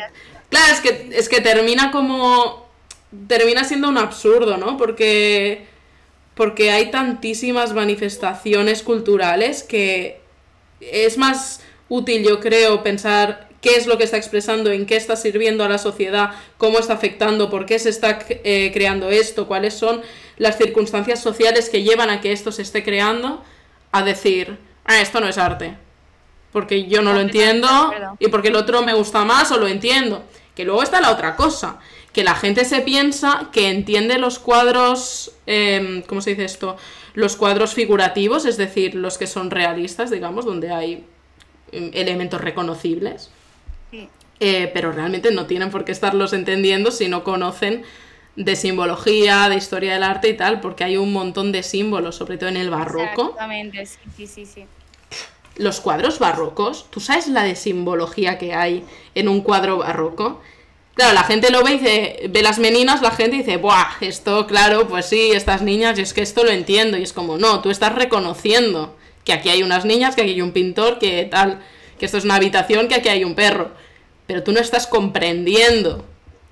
Claro, 0.50 0.72
es 0.72 0.80
que, 0.80 1.10
es 1.12 1.28
que 1.28 1.40
termina 1.40 1.90
como 1.90 2.65
termina 3.28 3.64
siendo 3.64 3.88
un 3.88 3.98
absurdo, 3.98 4.56
¿no? 4.56 4.76
Porque, 4.76 5.66
porque 6.34 6.70
hay 6.70 6.90
tantísimas 6.90 7.72
manifestaciones 7.72 8.82
culturales 8.82 9.62
que 9.62 10.20
es 10.80 11.18
más 11.18 11.60
útil, 11.88 12.24
yo 12.24 12.40
creo, 12.40 12.82
pensar 12.82 13.48
qué 13.60 13.76
es 13.76 13.86
lo 13.86 13.98
que 13.98 14.04
está 14.04 14.16
expresando, 14.16 14.70
en 14.70 14.86
qué 14.86 14.96
está 14.96 15.16
sirviendo 15.16 15.64
a 15.64 15.68
la 15.68 15.78
sociedad, 15.78 16.30
cómo 16.58 16.78
está 16.78 16.94
afectando, 16.94 17.50
por 17.50 17.66
qué 17.66 17.78
se 17.78 17.88
está 17.88 18.18
eh, 18.28 18.70
creando 18.72 19.10
esto, 19.10 19.46
cuáles 19.46 19.74
son 19.74 20.02
las 20.36 20.58
circunstancias 20.58 21.20
sociales 21.20 21.68
que 21.68 21.82
llevan 21.82 22.10
a 22.10 22.20
que 22.20 22.32
esto 22.32 22.52
se 22.52 22.62
esté 22.62 22.84
creando, 22.84 23.42
a 23.92 24.02
decir, 24.02 24.58
ah, 24.84 25.00
esto 25.00 25.20
no 25.20 25.28
es 25.28 25.38
arte, 25.38 25.76
porque 26.52 26.86
yo 26.86 27.02
no 27.02 27.12
lo 27.12 27.20
entiendo 27.20 27.92
y 28.18 28.28
porque 28.28 28.48
el 28.48 28.56
otro 28.56 28.82
me 28.82 28.94
gusta 28.94 29.24
más 29.24 29.50
o 29.52 29.58
lo 29.58 29.68
entiendo 29.68 30.22
Que 30.56 30.64
luego 30.64 30.82
está 30.82 31.00
la 31.00 31.12
otra 31.12 31.36
cosa, 31.36 31.78
que 32.12 32.24
la 32.24 32.34
gente 32.34 32.64
se 32.64 32.80
piensa 32.80 33.50
que 33.52 33.68
entiende 33.68 34.18
los 34.18 34.38
cuadros, 34.38 35.32
em, 35.46 36.02
¿cómo 36.02 36.22
se 36.22 36.30
dice 36.30 36.46
esto? 36.46 36.76
Los 37.14 37.36
cuadros 37.36 37.74
figurativos, 37.74 38.46
es 38.46 38.56
decir, 38.56 38.94
los 38.94 39.18
que 39.18 39.26
son 39.26 39.50
realistas, 39.50 40.10
digamos, 40.10 40.44
donde 40.44 40.70
hay 40.70 41.04
em, 41.72 41.90
elementos 41.94 42.40
reconocibles. 42.40 43.30
Eh, 44.38 44.70
pero 44.74 44.92
realmente 44.92 45.30
no 45.30 45.46
tienen 45.46 45.70
por 45.70 45.84
qué 45.84 45.92
estarlos 45.92 46.34
entendiendo 46.34 46.90
si 46.90 47.08
no 47.08 47.24
conocen 47.24 47.84
de 48.36 48.54
simbología, 48.54 49.48
de 49.48 49.56
historia 49.56 49.94
del 49.94 50.02
arte 50.02 50.28
y 50.28 50.36
tal, 50.36 50.60
porque 50.60 50.84
hay 50.84 50.98
un 50.98 51.12
montón 51.12 51.52
de 51.52 51.62
símbolos, 51.62 52.16
sobre 52.16 52.36
todo 52.36 52.50
en 52.50 52.58
el 52.58 52.70
barroco. 52.70 53.22
Exactamente, 53.22 53.86
sí, 53.86 54.26
sí, 54.26 54.46
sí. 54.46 54.66
Los 55.56 55.80
cuadros 55.80 56.18
barrocos, 56.18 56.86
¿tú 56.90 57.00
sabes 57.00 57.28
la 57.28 57.42
de 57.42 57.56
simbología 57.56 58.38
que 58.38 58.54
hay 58.54 58.84
en 59.14 59.28
un 59.28 59.40
cuadro 59.40 59.78
barroco? 59.78 60.40
Claro, 60.94 61.12
la 61.12 61.24
gente 61.24 61.50
lo 61.50 61.62
ve 61.62 61.72
y 61.72 61.78
dice, 61.78 62.30
ve 62.30 62.42
las 62.42 62.58
meninas, 62.58 63.02
la 63.02 63.10
gente 63.10 63.36
dice, 63.36 63.58
¡buah! 63.58 63.96
Esto, 64.00 64.46
claro, 64.46 64.88
pues 64.88 65.06
sí, 65.06 65.32
estas 65.32 65.60
niñas, 65.60 65.98
y 65.98 66.02
es 66.02 66.14
que 66.14 66.22
esto 66.22 66.42
lo 66.42 66.50
entiendo. 66.50 66.96
Y 66.96 67.02
es 67.02 67.12
como, 67.12 67.36
no, 67.36 67.60
tú 67.60 67.70
estás 67.70 67.94
reconociendo 67.94 68.96
que 69.24 69.34
aquí 69.34 69.50
hay 69.50 69.62
unas 69.62 69.84
niñas, 69.84 70.14
que 70.14 70.22
aquí 70.22 70.30
hay 70.30 70.42
un 70.42 70.52
pintor, 70.52 70.98
que 70.98 71.24
tal, 71.24 71.60
que 71.98 72.06
esto 72.06 72.16
es 72.16 72.24
una 72.24 72.36
habitación, 72.36 72.88
que 72.88 72.94
aquí 72.94 73.08
hay 73.10 73.24
un 73.24 73.34
perro. 73.34 73.72
Pero 74.26 74.42
tú 74.42 74.52
no 74.52 74.60
estás 74.60 74.86
comprendiendo 74.86 76.04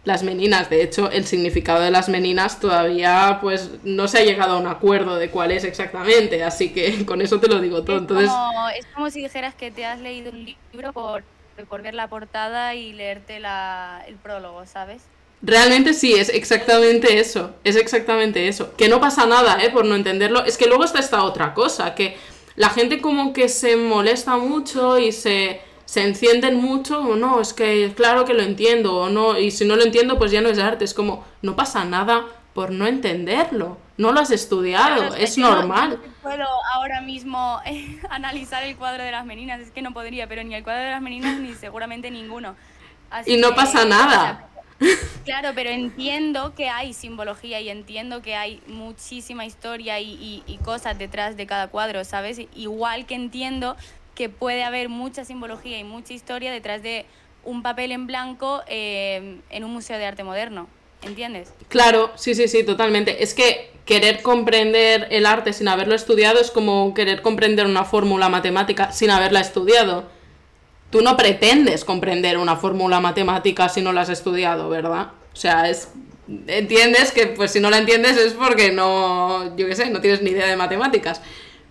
las 0.05 0.23
meninas. 0.23 0.71
De 0.71 0.83
hecho, 0.83 1.11
el 1.11 1.27
significado 1.27 1.81
de 1.81 1.91
las 1.91 2.09
meninas 2.09 2.61
todavía 2.61 3.39
pues 3.41 3.71
no 3.83 4.09
se 4.09 4.19
ha 4.19 4.25
llegado 4.25 4.57
a 4.57 4.59
un 4.59 4.67
acuerdo 4.67 5.17
de 5.17 5.31
cuál 5.31 5.51
es 5.51 5.65
exactamente, 5.65 6.45
así 6.45 6.73
que 6.73 7.05
con 7.07 7.23
eso 7.23 7.41
te 7.41 7.49
lo 7.49 7.61
digo 7.61 7.83
todo. 7.85 7.99
Entonces... 7.99 8.31
Es, 8.79 8.87
como, 8.95 9.11
si 9.11 9.23
dijeras 9.23 9.55
que 9.55 9.71
te 9.71 9.85
has 9.87 10.01
leído 10.01 10.31
un 10.31 10.45
libro 10.73 10.93
por, 10.93 11.25
por 11.69 11.83
ver 11.83 11.95
la 11.95 12.09
portada 12.09 12.75
y 12.75 12.93
leerte 12.93 13.41
la, 13.41 14.05
el 14.07 14.17
prólogo, 14.17 14.67
¿sabes? 14.67 15.03
Realmente 15.43 15.93
sí, 15.93 16.15
es 16.15 16.31
exactamente 16.31 17.19
eso, 17.19 17.55
es 17.65 17.77
exactamente 17.77 18.49
eso. 18.49 18.75
Que 18.77 18.89
no 18.89 19.01
pasa 19.01 19.27
nada, 19.27 19.63
¿eh? 19.63 19.69
Por 19.69 19.85
no 19.85 19.95
entenderlo. 19.95 20.43
Es 20.45 20.57
que 20.57 20.67
luego 20.67 20.85
está 20.85 21.01
esta 21.01 21.23
otra 21.23 21.53
cosa, 21.53 21.95
que 21.95 22.17
la 22.57 22.71
gente 22.71 23.03
como 23.03 23.35
que 23.35 23.51
se 23.51 23.77
molesta 23.77 24.39
mucho 24.39 24.99
y 24.99 25.13
se 25.13 25.61
se 25.85 26.03
encienden 26.03 26.57
mucho, 26.57 27.01
o 27.01 27.17
no, 27.17 27.41
es 27.41 27.53
que 27.53 27.93
claro 27.95 28.25
que 28.25 28.35
lo 28.35 28.43
entiendo, 28.43 28.97
o 28.97 29.11
no, 29.11 29.39
y 29.39 29.51
si 29.51 29.65
no 29.65 29.77
lo 29.77 29.83
entiendo, 29.83 30.19
pues 30.19 30.33
ya 30.33 30.41
no 30.41 30.49
es 30.49 30.59
arte, 30.59 30.85
es 30.85 30.95
como, 30.95 31.25
no 31.43 31.57
pasa 31.57 31.85
nada 31.85 32.25
por 32.55 32.71
no 32.71 32.87
entenderlo, 32.87 33.79
no 33.99 34.13
lo 34.13 34.21
has 34.21 34.31
estudiado, 34.31 35.15
es, 35.15 35.37
normal. 35.37 36.01
No 36.03 36.13
puedo 36.23 36.47
ahora 36.73 37.01
mismo 37.01 37.61
eh, 37.67 38.01
analizar 38.11 38.63
el 38.65 38.77
cuadro 38.77 39.03
de 39.03 39.13
las 39.13 39.27
meninas, 39.27 39.61
es 39.61 39.71
que 39.71 39.83
no 39.83 39.93
podría, 39.93 40.27
pero 40.27 40.43
ni 40.43 40.55
el 40.55 40.65
cuadro 40.65 40.85
de 40.85 40.91
las 40.91 41.03
meninas 41.03 41.39
ni 41.39 41.53
seguramente 41.55 42.11
ninguno. 42.11 42.57
y 43.27 43.37
no 43.37 43.55
pasa 43.55 43.85
nada. 43.85 44.49
claro, 45.25 45.51
pero 45.55 45.71
entiendo 45.71 46.55
que 46.55 46.69
hay 46.69 46.93
simbología 46.95 47.61
y 47.61 47.69
entiendo 47.69 48.23
que 48.23 48.35
hay 48.35 48.61
muchísima 48.67 49.47
historia 49.47 50.01
y, 50.01 50.43
y 50.47 50.59
cosas 50.59 50.99
detrás 50.99 51.37
de 51.37 51.47
cada 51.47 51.69
cuadro, 51.69 52.05
¿sabes? 52.05 52.41
Igual 52.55 53.07
que 53.07 53.15
entiendo 53.15 53.77
que 54.15 54.29
puede 54.29 54.65
haber 54.65 54.89
mucha 54.89 55.25
simbología 55.25 55.79
y 55.79 55.85
mucha 55.85 56.13
historia 56.13 56.53
detrás 56.53 56.83
de 56.83 57.07
un 57.45 57.63
papel 57.63 57.93
en 57.93 58.07
blanco 58.07 58.63
eh, 58.69 59.41
en 59.51 59.65
un 59.65 59.73
museo 59.73 59.99
de 59.99 60.07
arte 60.07 60.25
moderno. 60.25 60.69
¿Entiendes? 61.03 61.53
Claro, 61.69 62.13
sí, 62.15 62.35
sí, 62.35 62.49
sí, 62.49 62.65
totalmente. 62.65 63.23
Es 63.23 63.35
que 63.35 63.73
querer 63.85 64.23
comprender 64.23 65.07
el 65.11 65.27
arte 65.27 65.53
sin 65.53 65.69
haberlo 65.69 65.95
estudiado 65.95 66.41
es 66.41 66.51
como 66.51 66.95
querer 66.95 67.21
comprender 67.21 67.67
una 67.67 67.85
fórmula 67.85 68.31
matemática 68.31 68.91
sin 68.91 69.11
haberla 69.11 69.41
estudiado. 69.41 70.09
Tú 70.91 71.03
no 71.03 71.17
pretendes 71.17 71.85
comprender 71.85 72.39
una 72.39 72.57
fórmula 72.57 73.01
matemática 73.01 73.69
si 73.69 73.83
no 73.83 73.93
la 73.93 74.03
has 74.03 74.09
estudiado, 74.09 74.71
¿verdad? 74.71 75.09
O 75.33 75.37
sea, 75.37 75.69
es 75.69 75.89
entiendes 76.47 77.13
que 77.13 77.27
pues 77.27 77.51
si 77.51 77.61
no 77.61 77.71
la 77.71 77.79
entiendes 77.79 78.17
es 78.17 78.33
porque 78.33 78.73
no, 78.73 79.55
yo 79.57 79.67
qué 79.67 79.77
sé, 79.77 79.91
no 79.91 80.01
tienes 80.01 80.23
ni 80.23 80.31
idea 80.31 80.47
de 80.47 80.57
matemáticas. 80.57 81.21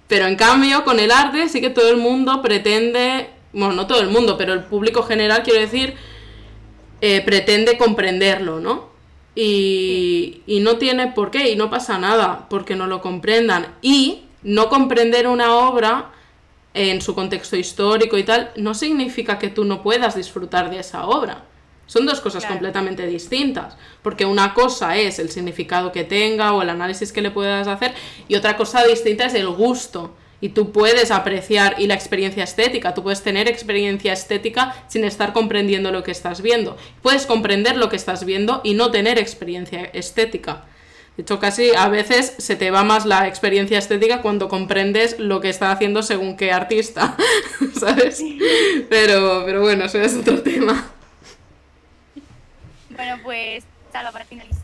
Pero 0.08 0.28
en 0.28 0.36
cambio, 0.36 0.84
con 0.84 1.00
el 1.00 1.12
arte 1.12 1.50
sí 1.50 1.62
que 1.62 1.70
todo 1.70 1.90
el 1.90 1.98
mundo 1.98 2.42
pretende, 2.42 3.30
bueno, 3.52 3.74
no 3.74 3.88
todo 3.88 4.02
el 4.02 4.10
mundo, 4.10 4.38
pero 4.38 4.54
el 4.54 4.64
público 4.64 5.04
general, 5.04 5.44
quiero 5.44 5.60
decir, 5.60 5.96
eh, 7.02 7.22
pretende 7.22 7.78
comprenderlo, 7.78 8.60
¿no? 8.60 8.92
Y, 9.36 10.42
y 10.46 10.60
no 10.60 10.78
tiene 10.78 11.08
por 11.08 11.32
qué, 11.32 11.50
y 11.50 11.56
no 11.56 11.70
pasa 11.70 11.98
nada 11.98 12.48
porque 12.50 12.76
no 12.76 12.88
lo 12.88 13.02
comprendan. 13.02 13.68
Y 13.82 14.24
no 14.44 14.70
comprender 14.70 15.28
una 15.28 15.56
obra 15.56 16.12
en 16.74 17.02
su 17.02 17.16
contexto 17.16 17.56
histórico 17.56 18.18
y 18.18 18.24
tal, 18.24 18.52
no 18.56 18.74
significa 18.74 19.40
que 19.40 19.50
tú 19.50 19.64
no 19.64 19.82
puedas 19.84 20.16
disfrutar 20.16 20.70
de 20.70 20.80
esa 20.80 21.06
obra. 21.06 21.46
Son 21.86 22.06
dos 22.06 22.22
cosas 22.22 22.46
completamente 22.46 23.06
distintas, 23.06 23.76
porque 24.02 24.26
una 24.26 24.54
cosa 24.54 24.96
es 24.98 25.20
el 25.20 25.30
significado 25.30 25.92
que 25.92 26.04
tenga 26.04 26.54
o 26.54 26.62
el 26.62 26.70
análisis 26.70 27.12
que 27.12 27.22
le 27.22 27.30
puedas 27.30 27.68
hacer 27.68 27.94
y 28.28 28.36
otra 28.36 28.56
cosa 28.56 28.84
distinta 28.86 29.26
es 29.26 29.34
el 29.34 29.50
gusto. 29.50 30.16
Y 30.40 30.50
tú 30.50 30.74
puedes 30.74 31.10
apreciar 31.12 31.76
y 31.78 31.88
la 31.88 31.94
experiencia 31.94 32.44
estética, 32.44 32.94
tú 32.94 33.02
puedes 33.02 33.24
tener 33.24 33.48
experiencia 33.48 34.12
estética 34.12 34.76
sin 34.90 35.06
estar 35.06 35.32
comprendiendo 35.32 35.90
lo 35.90 36.04
que 36.04 36.12
estás 36.12 36.42
viendo. 36.42 36.76
Puedes 37.02 37.26
comprender 37.26 37.78
lo 37.78 37.88
que 37.88 37.96
estás 37.96 38.26
viendo 38.26 38.60
y 38.62 38.74
no 38.74 38.92
tener 38.92 39.18
experiencia 39.18 39.86
estética. 39.94 40.66
De 41.16 41.22
hecho, 41.22 41.40
casi 41.40 41.72
a 41.78 41.88
veces 41.90 42.34
se 42.40 42.56
te 42.56 42.72
va 42.72 42.84
más 42.84 43.06
la 43.06 43.28
experiencia 43.28 43.78
estética 43.78 44.22
cuando 44.22 44.50
comprendes 44.50 45.20
lo 45.20 45.42
que 45.42 45.50
está 45.50 45.72
haciendo 45.72 46.02
según 46.02 46.36
qué 46.36 46.52
artista, 46.52 47.16
¿sabes? 47.80 48.22
Pero, 48.90 49.44
pero 49.46 49.62
bueno, 49.62 49.86
eso 49.86 50.02
es 50.02 50.16
otro 50.16 50.42
tema. 50.42 50.92
Bueno, 52.96 53.20
pues, 53.24 53.64
Salva, 53.92 54.12
para 54.12 54.26
finalizar 54.26 54.62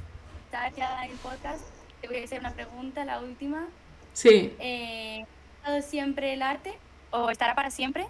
ya 0.77 1.05
el 1.05 1.17
podcast, 1.17 1.61
te 2.01 2.07
voy 2.07 2.17
a 2.17 2.23
hacer 2.23 2.39
una 2.39 2.51
pregunta, 2.53 3.05
la 3.05 3.19
última. 3.19 3.67
Sí. 4.13 4.53
Eh, 4.59 5.23
¿Ha 5.23 5.67
estado 5.67 5.81
siempre 5.81 6.33
el 6.33 6.41
arte 6.41 6.77
o 7.11 7.29
estará 7.29 7.55
para 7.55 7.71
siempre? 7.71 8.05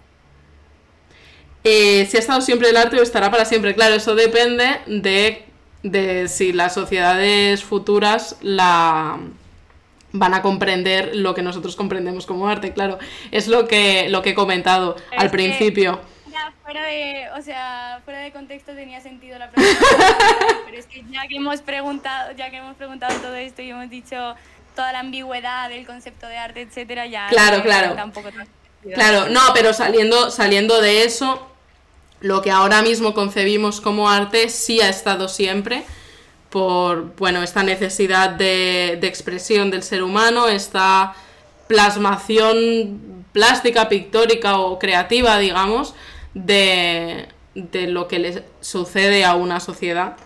Eh, 1.64 2.06
si 2.06 2.16
ha 2.16 2.20
estado 2.20 2.40
siempre 2.40 2.70
el 2.70 2.76
arte 2.76 2.98
o 2.98 3.02
estará 3.02 3.30
para 3.30 3.44
siempre. 3.44 3.74
Claro, 3.74 3.94
eso 3.94 4.14
depende 4.14 4.80
de, 4.86 5.44
de 5.82 6.28
si 6.28 6.52
las 6.52 6.74
sociedades 6.74 7.64
futuras 7.64 8.36
la 8.40 9.18
van 10.12 10.34
a 10.34 10.42
comprender 10.42 11.14
lo 11.14 11.34
que 11.34 11.42
nosotros 11.42 11.76
comprendemos 11.76 12.26
como 12.26 12.48
arte, 12.48 12.72
claro. 12.72 12.98
Es 13.30 13.48
lo 13.48 13.68
que, 13.68 14.08
lo 14.08 14.22
que 14.22 14.30
he 14.30 14.34
comentado 14.34 14.96
al 15.16 15.30
principio 15.30 16.00
fuera 16.62 16.82
de, 16.84 17.28
o 17.36 17.42
sea, 17.42 18.00
fuera 18.04 18.20
de 18.20 18.32
contexto 18.32 18.72
tenía 18.72 19.00
sentido 19.00 19.38
la 19.38 19.50
pregunta, 19.50 19.80
pero 20.66 20.78
es 20.78 20.86
que 20.86 21.04
ya 21.10 21.22
que 21.28 21.36
hemos 21.36 21.60
preguntado, 21.62 22.32
ya 22.32 22.50
que 22.50 22.58
hemos 22.58 22.76
preguntado 22.76 23.14
todo 23.20 23.34
esto 23.34 23.62
y 23.62 23.70
hemos 23.70 23.90
dicho 23.90 24.34
toda 24.74 24.92
la 24.92 25.00
ambigüedad 25.00 25.68
del 25.68 25.86
concepto 25.86 26.26
de 26.26 26.36
arte, 26.36 26.62
etcétera, 26.62 27.06
ya 27.06 27.28
claro, 27.28 27.62
claro. 27.62 27.94
tampoco 27.94 28.30
Claro, 28.94 29.28
no, 29.28 29.40
pero 29.52 29.74
saliendo, 29.74 30.30
saliendo 30.30 30.80
de 30.80 31.04
eso, 31.04 31.46
lo 32.20 32.40
que 32.40 32.50
ahora 32.50 32.80
mismo 32.80 33.12
concebimos 33.12 33.80
como 33.80 34.08
arte 34.08 34.48
sí 34.48 34.80
ha 34.80 34.88
estado 34.88 35.28
siempre 35.28 35.84
por, 36.48 37.14
bueno, 37.16 37.42
esta 37.42 37.62
necesidad 37.62 38.30
de, 38.30 38.98
de 39.00 39.06
expresión 39.06 39.70
del 39.70 39.82
ser 39.82 40.02
humano, 40.02 40.48
esta 40.48 41.14
plasmación 41.66 43.24
plástica, 43.32 43.88
pictórica 43.88 44.58
o 44.58 44.78
creativa, 44.78 45.38
digamos, 45.38 45.94
de, 46.34 47.28
lo 47.54 48.08
que 48.08 48.18
le 48.18 48.44
sucede 48.60 49.24
a 49.24 49.34
una 49.34 49.60
sociedad, 49.60 50.16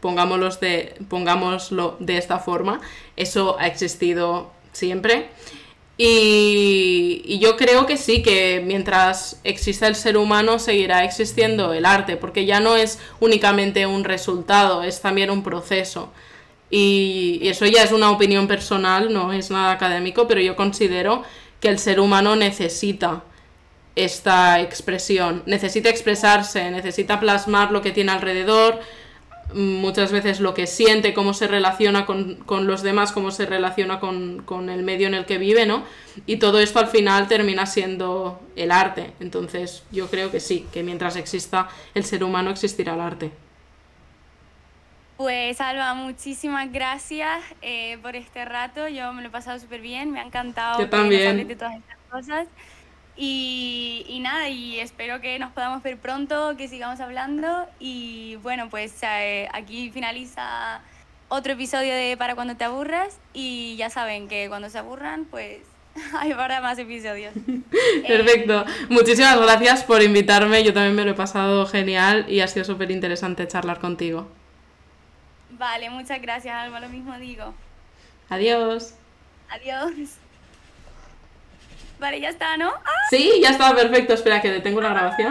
pongámoslo 0.00 0.48
de, 0.56 0.94
pongámoslo 1.08 1.96
de 2.00 2.18
esta 2.18 2.38
forma, 2.38 2.80
eso 3.16 3.56
ha 3.58 3.66
existido 3.66 4.50
siempre. 4.72 5.28
Y, 5.96 7.20
y, 7.26 7.38
yo 7.40 7.58
creo 7.58 7.84
que 7.84 7.98
sí, 7.98 8.22
que 8.22 8.62
mientras 8.64 9.38
exista 9.44 9.86
el 9.86 9.94
ser 9.94 10.16
humano 10.16 10.58
seguirá 10.58 11.04
existiendo 11.04 11.74
el 11.74 11.84
arte, 11.84 12.16
porque 12.16 12.46
ya 12.46 12.58
no 12.58 12.74
es 12.76 12.98
únicamente 13.20 13.86
un 13.86 14.04
resultado, 14.04 14.82
es 14.82 15.02
también 15.02 15.30
un 15.30 15.42
proceso. 15.42 16.10
Y 16.70 17.40
eso 17.42 17.66
ya 17.66 17.82
es 17.82 17.92
una 17.92 18.10
opinión 18.12 18.46
personal, 18.46 19.12
no 19.12 19.32
es 19.32 19.50
nada 19.50 19.72
académico, 19.72 20.26
pero 20.26 20.40
yo 20.40 20.56
considero 20.56 21.22
que 21.60 21.68
el 21.68 21.78
ser 21.78 22.00
humano 22.00 22.36
necesita 22.36 23.24
esta 23.96 24.60
expresión. 24.60 25.42
Necesita 25.46 25.88
expresarse, 25.88 26.70
necesita 26.70 27.20
plasmar 27.20 27.72
lo 27.72 27.82
que 27.82 27.92
tiene 27.92 28.12
alrededor, 28.12 28.80
muchas 29.54 30.12
veces 30.12 30.40
lo 30.40 30.54
que 30.54 30.66
siente, 30.66 31.14
cómo 31.14 31.34
se 31.34 31.48
relaciona 31.48 32.06
con, 32.06 32.66
los 32.66 32.82
demás, 32.82 33.12
cómo 33.12 33.30
se 33.30 33.46
relaciona 33.46 34.00
con, 34.00 34.68
el 34.68 34.82
medio 34.82 35.08
en 35.08 35.14
el 35.14 35.26
que 35.26 35.38
vive, 35.38 35.66
¿no? 35.66 35.84
Y 36.26 36.36
todo 36.36 36.60
esto 36.60 36.78
al 36.78 36.88
final 36.88 37.28
termina 37.28 37.66
siendo 37.66 38.40
el 38.56 38.70
arte. 38.70 39.12
Entonces 39.20 39.82
yo 39.90 40.08
creo 40.08 40.30
que 40.30 40.40
sí, 40.40 40.66
que 40.72 40.82
mientras 40.82 41.16
exista 41.16 41.68
el 41.94 42.04
ser 42.04 42.24
humano 42.24 42.50
existirá 42.50 42.94
el 42.94 43.00
arte. 43.00 43.30
Pues 45.16 45.60
Alba, 45.60 45.92
muchísimas 45.92 46.72
gracias 46.72 47.42
eh, 47.60 47.98
por 48.00 48.16
este 48.16 48.44
rato. 48.46 48.88
Yo 48.88 49.12
me 49.12 49.20
lo 49.20 49.28
he 49.28 49.30
pasado 49.30 49.58
súper 49.58 49.82
bien, 49.82 50.10
me 50.10 50.20
ha 50.20 50.24
encantado 50.24 50.80
Yo 50.80 50.88
también. 50.88 51.46
de 51.46 51.56
todas 51.56 51.76
estas 51.76 51.98
cosas. 52.10 52.46
Y, 53.22 54.06
y, 54.08 54.20
nada, 54.20 54.48
y 54.48 54.80
espero 54.80 55.20
que 55.20 55.38
nos 55.38 55.52
podamos 55.52 55.82
ver 55.82 55.98
pronto, 55.98 56.56
que 56.56 56.68
sigamos 56.68 57.00
hablando. 57.00 57.66
Y 57.78 58.36
bueno, 58.36 58.70
pues 58.70 58.94
eh, 59.02 59.46
aquí 59.52 59.90
finaliza 59.90 60.80
otro 61.28 61.52
episodio 61.52 61.94
de 61.94 62.16
Para 62.16 62.34
cuando 62.34 62.56
te 62.56 62.64
aburras. 62.64 63.18
Y 63.34 63.76
ya 63.76 63.90
saben 63.90 64.26
que 64.26 64.48
cuando 64.48 64.70
se 64.70 64.78
aburran, 64.78 65.26
pues 65.26 65.58
hay 66.18 66.32
para 66.32 66.62
más 66.62 66.78
episodios. 66.78 67.34
Perfecto. 68.08 68.64
Muchísimas 68.88 69.38
gracias 69.38 69.84
por 69.84 70.02
invitarme. 70.02 70.64
Yo 70.64 70.72
también 70.72 70.94
me 70.94 71.04
lo 71.04 71.10
he 71.10 71.14
pasado 71.14 71.66
genial 71.66 72.24
y 72.26 72.40
ha 72.40 72.48
sido 72.48 72.64
súper 72.64 72.90
interesante 72.90 73.46
charlar 73.46 73.80
contigo. 73.80 74.28
Vale, 75.50 75.90
muchas 75.90 76.22
gracias, 76.22 76.54
Alba. 76.54 76.80
Lo 76.80 76.88
mismo 76.88 77.18
digo. 77.18 77.52
Adiós. 78.30 78.94
Adiós. 79.50 80.19
Vale, 82.00 82.18
ya 82.18 82.30
está, 82.30 82.56
¿no? 82.56 82.72
Sí, 83.10 83.40
ya 83.42 83.50
está 83.50 83.74
perfecto. 83.74 84.14
Espera, 84.14 84.40
que 84.40 84.50
detengo 84.50 84.80
la 84.80 84.88
grabación. 84.88 85.28